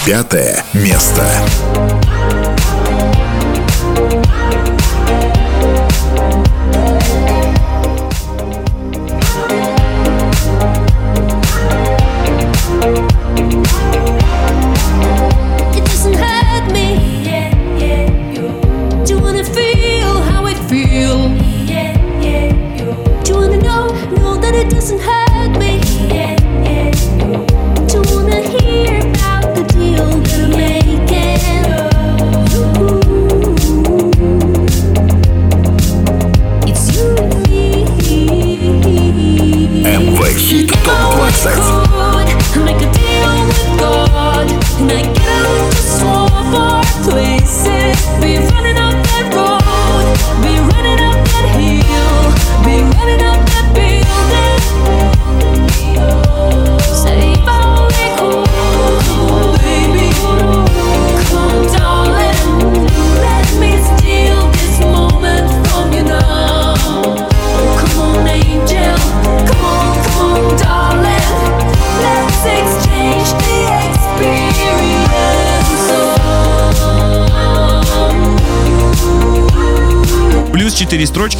Пятое 0.05 0.63
место. 0.73 1.25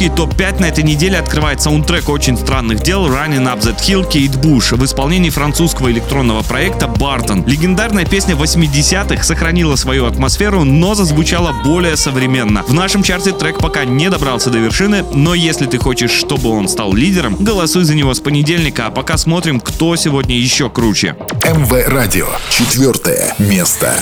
строчки 0.00 0.04
и 0.04 0.08
топ-5 0.08 0.60
на 0.60 0.66
этой 0.66 0.84
неделе 0.84 1.18
открывает 1.18 1.60
саундтрек 1.60 2.08
очень 2.08 2.36
странных 2.36 2.82
дел 2.82 3.06
Running 3.06 3.44
Up 3.44 3.60
That 3.60 3.80
Hill 3.80 4.08
Кейт 4.08 4.36
Буш 4.36 4.72
в 4.72 4.84
исполнении 4.84 5.30
французского 5.30 5.90
электронного 5.90 6.42
проекта 6.42 6.88
Бартон. 6.88 7.44
Легендарная 7.46 8.04
песня 8.04 8.34
80-х 8.34 9.22
сохранила 9.22 9.76
свою 9.76 10.06
атмосферу, 10.06 10.64
но 10.64 10.94
зазвучала 10.94 11.54
более 11.64 11.96
современно. 11.96 12.62
В 12.62 12.72
нашем 12.72 13.02
чарте 13.02 13.32
трек 13.32 13.58
пока 13.58 13.84
не 13.84 14.08
добрался 14.10 14.50
до 14.50 14.58
вершины, 14.58 15.04
но 15.12 15.34
если 15.34 15.66
ты 15.66 15.78
хочешь, 15.78 16.12
чтобы 16.12 16.50
он 16.50 16.68
стал 16.68 16.94
лидером, 16.94 17.36
голосуй 17.38 17.84
за 17.84 17.94
него 17.94 18.14
с 18.14 18.20
понедельника, 18.20 18.86
а 18.86 18.90
пока 18.90 19.16
смотрим, 19.16 19.60
кто 19.60 19.96
сегодня 19.96 20.36
еще 20.36 20.70
круче. 20.70 21.16
МВ 21.44 21.88
Радио. 21.88 22.28
Четвертое 22.50 23.34
место. 23.38 23.98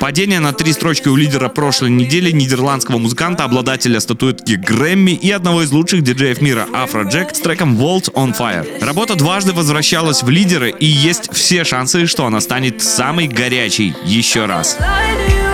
Падение 0.00 0.40
на 0.40 0.52
три 0.52 0.72
строчки 0.72 1.08
у 1.08 1.16
лидера 1.16 1.48
прошлой 1.48 1.90
недели 1.90 2.30
нидерландского 2.30 2.98
музыканта, 2.98 3.44
обладателя 3.44 4.00
статуэтки 4.00 4.52
Грэмми 4.52 5.10
и 5.10 5.30
одного 5.30 5.62
из 5.62 5.72
лучших 5.72 6.02
диджеев 6.02 6.40
мира 6.40 6.66
Афро 6.72 7.04
Джек 7.04 7.34
с 7.36 7.40
треком 7.40 7.76
Vault 7.76 8.12
on 8.14 8.36
Fire. 8.36 8.66
Работа 8.82 9.14
дважды 9.14 9.52
возвращалась 9.52 10.22
в 10.22 10.30
лидеры 10.30 10.70
и 10.70 10.86
есть 10.86 11.32
все 11.32 11.64
шансы, 11.64 12.06
что 12.06 12.24
она 12.24 12.40
станет 12.40 12.82
самой 12.82 13.28
горячей 13.28 13.94
еще 14.04 14.46
раз. 14.46 14.78
Lie 14.80 15.49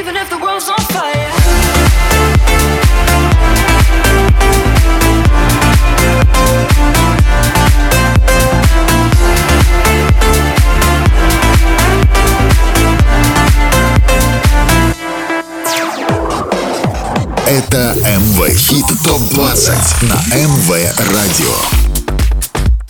Even 0.00 0.16
if 0.16 0.30
the 0.30 0.38
world's 0.38 0.66
on 0.66 0.78
fire. 0.94 1.30
Это 17.46 17.94
МВ 18.06 18.48
Хит 18.56 18.86
Топ 19.04 19.20
20 19.34 20.02
на 20.04 20.14
МВ 20.34 20.70
Радио. 21.12 21.89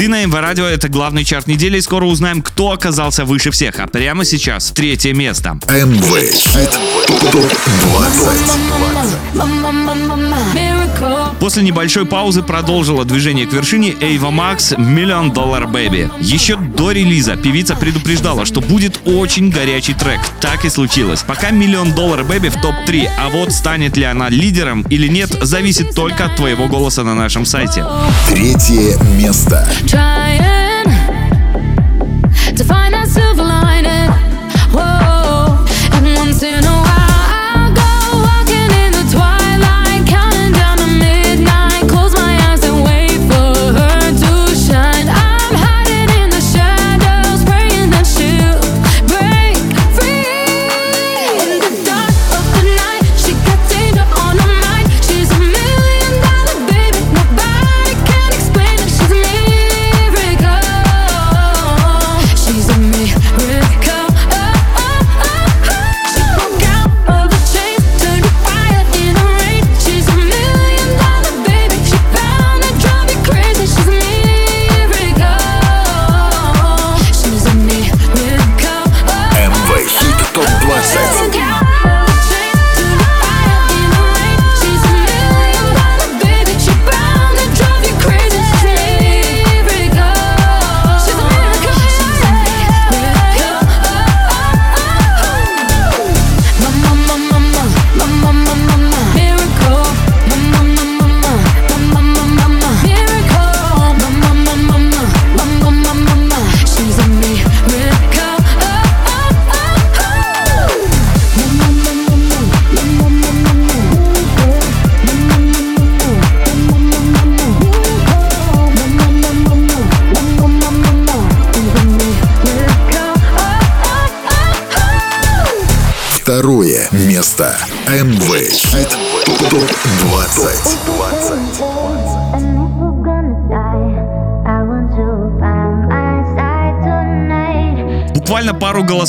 Ты 0.00 0.08
на 0.08 0.24
МВ 0.24 0.34
Радио, 0.34 0.64
это 0.64 0.88
главный 0.88 1.24
чарт 1.24 1.46
недели, 1.46 1.76
и 1.76 1.80
скоро 1.82 2.06
узнаем, 2.06 2.40
кто 2.40 2.70
оказался 2.70 3.26
выше 3.26 3.50
всех. 3.50 3.80
А 3.80 3.86
прямо 3.86 4.24
сейчас 4.24 4.70
третье 4.70 5.12
место. 5.12 5.58
МВ 5.68 6.32
Хит 6.32 6.70
Топ 7.30 7.52
20. 9.34 10.69
После 11.40 11.62
небольшой 11.62 12.06
паузы 12.06 12.42
продолжила 12.42 13.04
движение 13.04 13.46
к 13.46 13.52
вершине 13.52 13.94
Эйва 14.00 14.30
Макс 14.30 14.74
«Миллион 14.76 15.32
Доллар 15.32 15.66
Бэби». 15.66 16.10
Еще 16.20 16.56
до 16.56 16.92
релиза 16.92 17.36
певица 17.36 17.76
предупреждала, 17.76 18.44
что 18.44 18.60
будет 18.60 19.00
очень 19.04 19.50
горячий 19.50 19.94
трек. 19.94 20.20
Так 20.40 20.64
и 20.64 20.68
случилось. 20.68 21.22
Пока 21.22 21.50
«Миллион 21.50 21.92
Доллар 21.92 22.24
Бэби» 22.24 22.48
в 22.48 22.60
топ-3, 22.60 23.08
а 23.18 23.28
вот 23.30 23.52
станет 23.52 23.96
ли 23.96 24.04
она 24.04 24.28
лидером 24.28 24.82
или 24.82 25.08
нет, 25.08 25.30
зависит 25.42 25.94
только 25.94 26.26
от 26.26 26.36
твоего 26.36 26.68
голоса 26.68 27.04
на 27.04 27.14
нашем 27.14 27.44
сайте. 27.44 27.84
Третье 28.28 28.98
место. 29.16 29.68
trying 29.86 30.84
to 32.56 32.64
find 32.64 32.94
that 32.94 33.08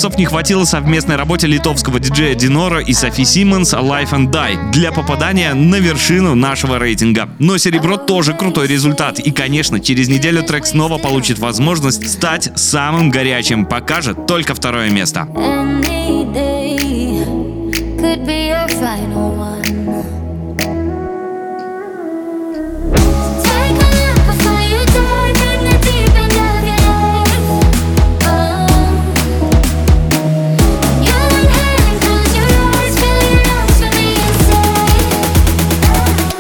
голосов 0.02 0.18
не 0.18 0.26
хватило 0.26 0.66
совместной 0.66 1.16
работе 1.16 1.46
литовского 1.46 2.00
диджея 2.00 2.34
Динора 2.34 2.80
и 2.80 2.92
Софи 2.92 3.24
Симмонс 3.24 3.72
Life 3.76 4.10
and 4.14 4.32
Die 4.32 4.72
для 4.72 4.92
попадания 4.92 5.54
на 5.54 5.76
вершину 5.76 6.34
нашего 6.34 6.80
рейтинга. 6.80 7.30
Но 7.38 7.60
серебро 7.60 7.98
тоже 7.98 8.34
крутой 8.34 8.66
результат. 8.66 9.20
И, 9.20 9.30
конечно, 9.30 9.80
через 9.80 10.08
неделю 10.08 10.42
трек 10.42 10.66
снова 10.66 10.98
получит 10.98 11.38
возможность 11.38 12.10
стать 12.10 12.50
самым 12.56 13.12
горячим. 13.12 13.68
Покажет 13.68 14.26
только 14.26 14.56
второе 14.56 14.90
место. 14.90 15.28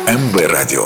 МВ 0.07 0.47
Радио. 0.47 0.83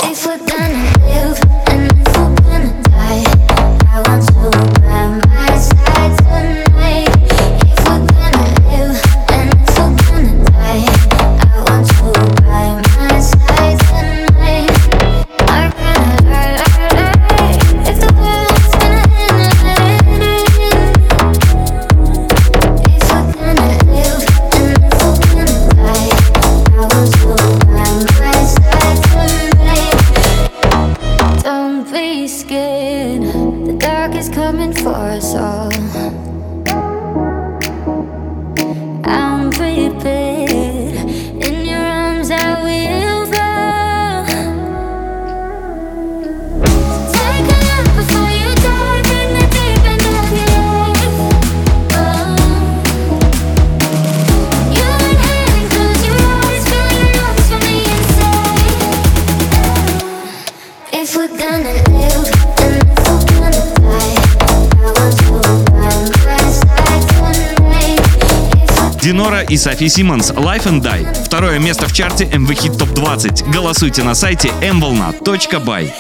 И 69.50 69.58
Софи 69.58 69.90
Симмонс 69.90 70.32
Life 70.32 70.66
and 70.66 70.82
Die. 70.82 71.26
Второе 71.26 71.60
место 71.60 71.88
в 71.88 71.94
чарте 71.94 72.26
MV 72.26 72.48
Hit 72.48 72.78
Top 72.78 72.94
20. 72.94 73.48
Голосуйте 73.48 74.04
на 74.04 74.16
сайте 74.16 74.50
mvolna.by. 74.62 75.92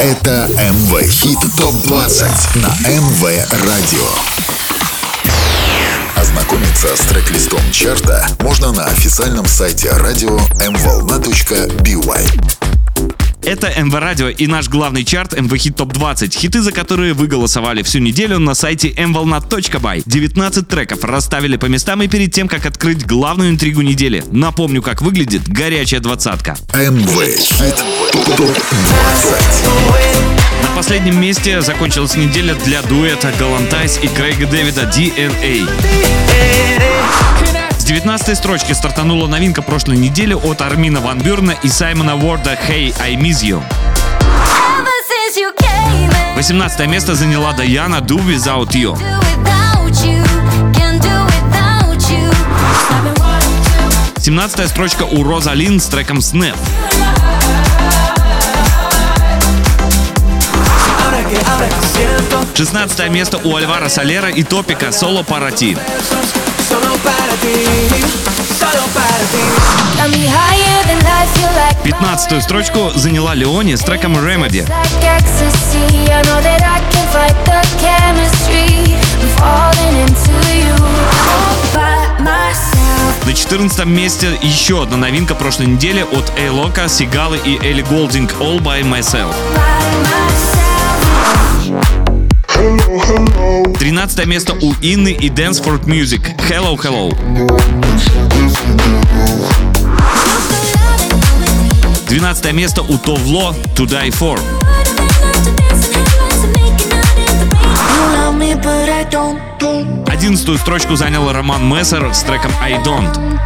Это 0.00 0.48
МВ 0.48 1.02
Хит 1.08 1.38
ТОП-20 1.56 2.58
на 2.60 2.68
МВ 2.88 3.22
Радио. 3.66 4.08
Ознакомиться 6.16 6.94
с 6.96 7.00
трек-листом 7.06 7.60
чарта 7.72 8.26
можно 8.40 8.72
на 8.72 8.84
официальном 8.84 9.46
сайте 9.46 9.90
радио 9.92 10.36
mvolna.by. 10.58 12.43
Это 13.46 13.68
МВ 13.78 13.94
Радио 13.94 14.28
и 14.28 14.46
наш 14.46 14.70
главный 14.70 15.04
чарт 15.04 15.38
МВ 15.38 15.54
Хит 15.58 15.76
Топ 15.76 15.92
20. 15.92 16.34
Хиты, 16.34 16.62
за 16.62 16.72
которые 16.72 17.12
вы 17.12 17.26
голосовали 17.26 17.82
всю 17.82 17.98
неделю 17.98 18.38
на 18.38 18.54
сайте 18.54 18.88
mvolna.by. 18.90 20.02
19 20.06 20.66
треков 20.66 21.04
расставили 21.04 21.58
по 21.58 21.66
местам 21.66 22.02
и 22.02 22.08
перед 22.08 22.32
тем, 22.32 22.48
как 22.48 22.64
открыть 22.64 23.06
главную 23.06 23.50
интригу 23.50 23.82
недели. 23.82 24.24
Напомню, 24.30 24.80
как 24.80 25.02
выглядит 25.02 25.46
горячая 25.46 26.00
двадцатка. 26.00 26.56
МВ 26.72 27.36
Хит 27.38 27.76
ТОП-20. 28.12 29.74
На 30.62 30.68
последнем 30.74 31.20
месте 31.20 31.60
закончилась 31.60 32.16
неделя 32.16 32.54
для 32.64 32.80
дуэта 32.82 33.30
Галантайс 33.38 34.00
и 34.02 34.08
Крейга 34.08 34.46
Дэвида 34.46 34.84
DNA. 34.84 35.68
С 37.84 37.86
19 37.86 38.38
строчки 38.38 38.72
стартанула 38.72 39.26
новинка 39.26 39.60
прошлой 39.60 39.98
недели 39.98 40.32
от 40.32 40.62
Армина 40.62 41.02
Ван 41.02 41.18
Бюрна 41.18 41.50
и 41.50 41.68
Саймона 41.68 42.16
Уорда 42.16 42.54
«Hey, 42.66 42.94
I 42.98 43.14
Miss 43.14 43.42
You». 43.42 43.62
ever 44.78 44.88
since 45.06 45.36
you 45.36 45.52
came 45.58 46.10
in, 46.10 46.34
18 46.34 46.88
место 46.88 47.14
заняла 47.14 47.52
Даяна 47.52 47.96
«Do 47.96 48.16
Without 48.26 48.70
You». 48.70 48.96
17 54.16 54.68
строчка 54.70 55.02
у 55.02 55.22
Розалин 55.22 55.78
с 55.78 55.84
треком 55.84 56.20
«Snap». 56.20 56.56
16 62.54 63.10
место 63.10 63.38
у 63.44 63.54
Альвара 63.54 63.90
Солера 63.90 64.30
и 64.30 64.42
Топика 64.42 64.90
«Соло 64.90 65.22
para 65.22 65.52
ti». 67.44 67.94
solo 67.94 67.98
para 68.24 68.38
ti, 68.40 68.56
solo 68.58 68.84
para 68.94 69.18
ti. 69.30 69.42
Got 69.96 70.10
me 70.10 70.26
higher 70.26 70.80
than 70.86 70.98
life, 71.04 71.30
feel 71.34 71.52
like 71.52 71.76
15 71.82 72.42
строчку 72.42 72.92
заняла 72.94 73.34
Леони 73.34 73.76
с 73.76 73.80
треком 73.80 74.16
«Remedy». 74.16 74.66
На 83.26 83.32
14 83.32 83.86
месте 83.86 84.38
еще 84.42 84.82
одна 84.82 84.96
новинка 84.96 85.34
прошлой 85.34 85.66
недели 85.66 86.02
от 86.02 86.32
Эйлока, 86.38 86.88
Сигалы 86.88 87.38
и 87.44 87.58
Элли 87.64 87.82
Голдинг 87.82 88.32
«All 88.34 88.60
by 88.60 88.82
Myself». 88.82 89.34
By 89.54 89.84
myself. 92.58 92.93
13 93.04 94.26
место 94.26 94.54
у 94.54 94.72
Инны 94.80 95.12
и 95.12 95.28
Danceford 95.28 95.84
Music 95.84 96.22
«Hello, 96.48 96.74
Hello». 96.78 97.12
12 102.08 102.52
место 102.54 102.80
у 102.80 102.96
Товло 102.96 103.54
«To 103.76 103.84
Die 103.86 104.10
For». 104.10 104.40
11 110.06 110.60
строчку 110.60 110.96
занял 110.96 111.30
Роман 111.30 111.68
Мессер 111.68 112.14
с 112.14 112.22
треком 112.22 112.52
«I 112.62 112.74
Don't». 112.82 113.38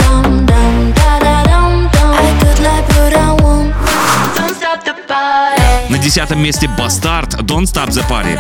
На 5.89 5.99
10 5.99 6.37
месте 6.37 6.69
«Бастард» 6.79 7.35
«Don't 7.41 7.65
Stop 7.65 7.89
the 7.89 8.09
Party». 8.09 8.39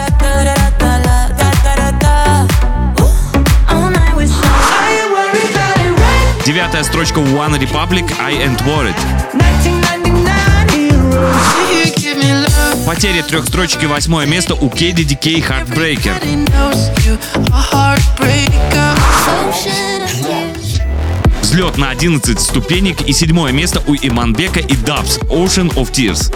Девятая 6.48 6.82
строчка 6.82 7.18
One 7.20 7.60
Republic 7.60 8.10
«I 8.18 8.36
Ain't 8.36 8.64
Worried». 8.64 8.96
1999 9.34 10.72
heroes. 10.72 11.36
You 11.70 11.94
give 11.94 12.16
me 12.16 12.32
love, 12.32 12.86
Потеря 12.86 13.22
трех 13.22 13.44
строчек 13.44 13.82
и 13.82 13.86
восьмое 13.86 14.24
место 14.24 14.54
у 14.54 14.70
KDDK 14.70 15.46
«Heartbreaker». 15.46 16.14
Взлет 21.42 21.76
на 21.76 21.90
11 21.90 22.40
ступенек 22.40 23.02
и 23.02 23.12
седьмое 23.12 23.52
место 23.52 23.82
у 23.86 23.94
Иманбека 23.94 24.60
и 24.60 24.74
Дабс 24.74 25.18
«Ocean 25.28 25.70
of 25.74 25.92
Tears». 25.92 26.34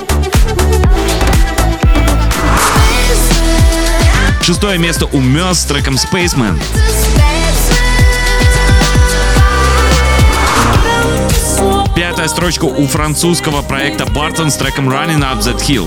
Шестое 4.43 4.77
место 4.77 5.07
у 5.07 5.21
Мёс 5.21 5.61
с 5.61 5.65
треком 5.65 5.95
«Spaceman». 5.95 6.61
Пятая 12.03 12.27
строчка 12.27 12.65
у 12.65 12.85
французского 12.89 13.63
проекта 13.63 14.03
Barton 14.03 14.51
с 14.51 14.57
треком 14.57 14.91
«Running 14.91 15.21
Up 15.21 15.39
That 15.39 15.61
Hill». 15.61 15.87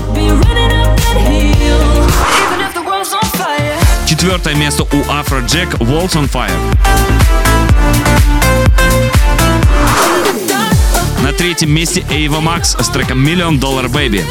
Четвертое 4.06 4.54
место 4.54 4.84
у 4.84 5.02
Afrojack 5.10 5.76
«Walls 5.76 6.14
on 6.14 6.26
Fire». 6.26 6.50
На 11.22 11.34
третьем 11.34 11.70
месте 11.70 12.02
Эйва 12.10 12.40
Макс 12.40 12.74
с 12.80 12.88
треком 12.88 13.22
«Миллион 13.22 13.60
доллар 13.60 13.90
Бэйби». 13.90 14.24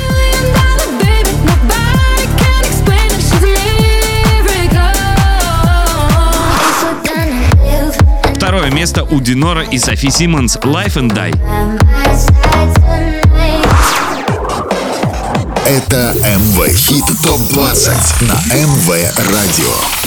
Второе 8.65 8.79
место 8.81 9.03
у 9.03 9.21
Динора 9.21 9.61
и 9.61 9.77
Софи 9.77 10.09
Симмонс 10.09 10.57
«Life 10.57 10.95
and 10.95 11.11
Die». 11.11 11.35
Это 15.67 16.15
МВ 16.23 16.67
Хит 16.75 17.05
ТОП-20 17.23 18.25
на 18.25 18.55
МВ 18.55 18.89
Радио. 19.31 20.04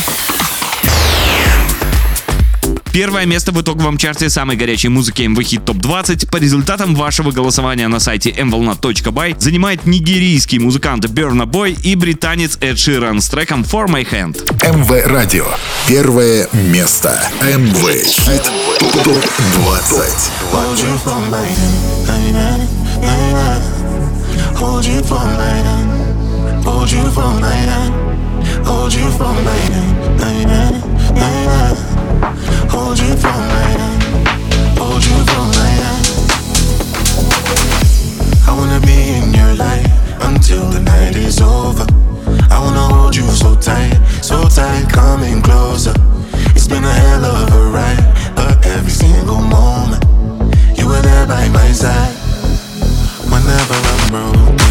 Первое 2.92 3.26
место 3.26 3.52
в 3.52 3.60
итоговом 3.60 3.98
чарте 3.98 4.28
самой 4.30 4.56
горячей 4.56 4.88
музыки 4.88 5.22
MV 5.22 5.36
Hit 5.36 5.64
Top 5.64 5.78
20 5.78 6.28
по 6.30 6.36
результатам 6.38 6.94
вашего 6.94 7.30
голосования 7.30 7.88
на 7.88 8.00
сайте 8.00 8.30
mvolna.by 8.30 9.36
занимает 9.38 9.86
нигерийский 9.86 10.58
музыкант 10.58 11.04
Burna 11.06 11.44
Boy 11.46 11.78
и 11.82 11.94
британец 11.94 12.58
Эд 12.60 12.78
Ширан 12.78 13.20
с 13.20 13.28
треком 13.28 13.62
For 13.62 13.86
My 13.86 14.06
Hand. 14.10 14.38
МВ 14.76 15.06
Радио. 15.06 15.46
Первое 15.86 16.48
место. 16.52 17.22
МВ 17.40 18.04
Хит 18.04 18.42
ТОП-20. 19.04 20.30
Hold 20.52 20.78
you 20.78 20.96
for 20.98 21.18
my 21.30 21.44
hand, 21.44 22.06
na, 22.06 22.16
na, 22.32 22.56
na, 23.02 23.32
na. 23.32 23.78
Hold 24.58 24.84
you 24.86 25.00
for 25.02 25.24
my 25.24 25.44
hand, 25.44 26.64
hold 26.64 26.90
you 26.90 27.04
for 27.10 27.30
my 27.40 27.52
hand, 27.52 27.94
hold 28.68 28.92
you 28.92 29.10
for 29.12 29.32
na, 29.46 29.56
na, 30.20 30.30
na, 30.44 30.60
na. 31.16 31.74
Hold 32.70 32.98
you 32.98 33.12
for 33.22 33.38
my 33.52 33.66
hand, 33.78 34.02
hold 34.78 35.02
you 35.08 35.18
for 35.30 35.44
my 35.56 35.70
hand. 35.80 36.06
I 38.46 38.50
wanna 38.58 38.80
be 38.86 38.98
in 39.18 39.32
your 39.32 39.54
life 39.54 39.90
until 40.28 40.64
the 40.74 40.80
night 40.80 41.16
is 41.16 41.40
over. 41.40 41.86
I 42.50 42.58
wanna 42.64 42.86
hold 42.94 43.16
you 43.16 43.26
so 43.42 43.54
tight, 43.56 43.96
so 44.22 44.48
tight, 44.48 44.84
coming 44.90 45.40
closer. 45.42 45.94
It's 46.54 46.68
been 46.68 46.84
a 46.84 46.96
hell 47.04 47.24
of 47.24 47.48
a 47.60 47.62
ride, 47.76 48.04
but 48.36 48.66
every 48.66 48.92
single 48.92 49.40
moment 49.40 50.04
you 50.78 50.86
were 50.88 51.02
there 51.02 51.26
by 51.26 51.48
my 51.48 51.72
side. 51.72 52.14
Whenever 53.32 53.76
I'm 53.92 54.02
broken, 54.10 54.67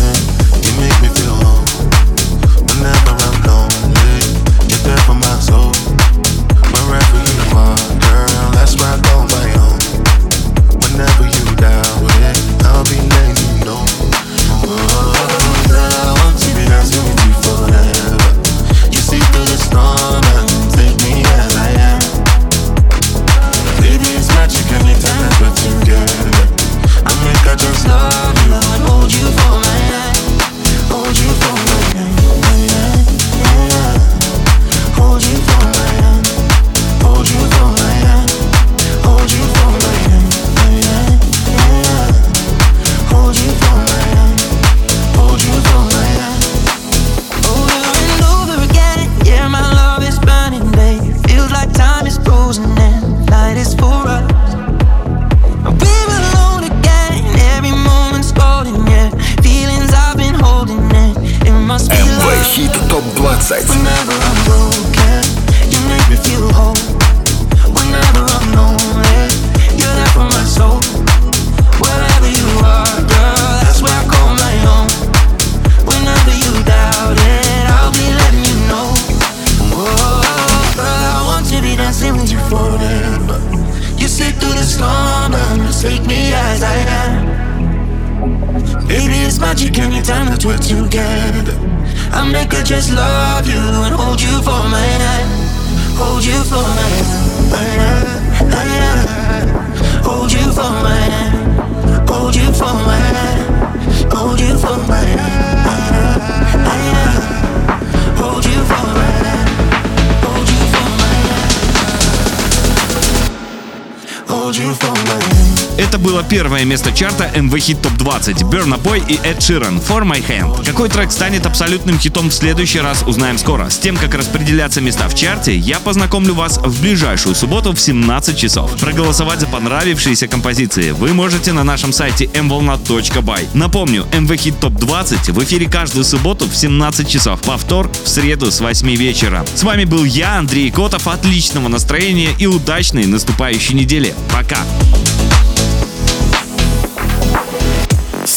Было 116.18 116.26
первое 116.28 116.66
место 116.66 116.92
чарта 116.92 117.30
MV 117.36 117.52
Hit 117.52 117.80
Top 117.80 117.96
20 117.96 118.42
Burna 118.42 118.82
Boy 118.82 119.04
и 119.08 119.20
Эд 119.24 119.40
Ширан 119.40 119.78
For 119.78 120.02
My 120.02 120.20
Hand. 120.28 120.66
Какой 120.66 120.90
трек 120.90 121.12
станет 121.12 121.46
абсолютным 121.46 122.00
хитом 122.00 122.32
в 122.32 122.34
следующий 122.34 122.80
раз 122.80 123.04
узнаем 123.04 123.38
скоро. 123.38 123.70
С 123.70 123.78
тем, 123.78 123.96
как 123.96 124.16
распределяться 124.16 124.82
места 124.82 125.10
в 125.10 125.14
чарте, 125.14 125.56
я 125.56 125.80
познакомлю 125.80 126.34
вас 126.34 126.58
в 126.58 126.82
ближайшую 126.82 127.36
субботу 127.36 127.72
в 127.72 127.80
17 127.80 128.36
часов. 128.36 128.76
Проголосовать 128.78 129.42
за 129.42 129.46
понравившиеся 129.46 130.28
композиции 130.28 130.90
вы 130.90 131.14
можете 131.14 131.54
на 131.54 131.64
нашем 131.64 131.94
сайте 131.94 132.26
mvolna.by. 132.26 133.50
Напомню, 133.54 134.08
MV 134.12 134.30
Hit 134.30 134.60
Top 134.60 134.76
20 134.76 135.30
в 135.30 135.44
эфире 135.44 135.70
каждую 135.70 136.04
субботу 136.04 136.48
в 136.48 136.56
17 136.56 137.08
часов. 137.08 137.42
Повтор 137.42 137.92
в 137.92 138.10
среду 138.10 138.50
с 138.50 138.60
8 138.60 138.90
вечера. 138.96 139.46
С 139.54 139.62
вами 139.62 139.84
был 139.84 140.04
я, 140.04 140.40
Андрей 140.40 140.72
Котов. 140.72 141.08
Отличного 141.08 141.68
настроения 141.68 142.32
и 142.40 142.48
удачной 142.48 143.06
наступающей 143.06 143.76
недели. 143.76 144.16
Пока! 144.34 144.58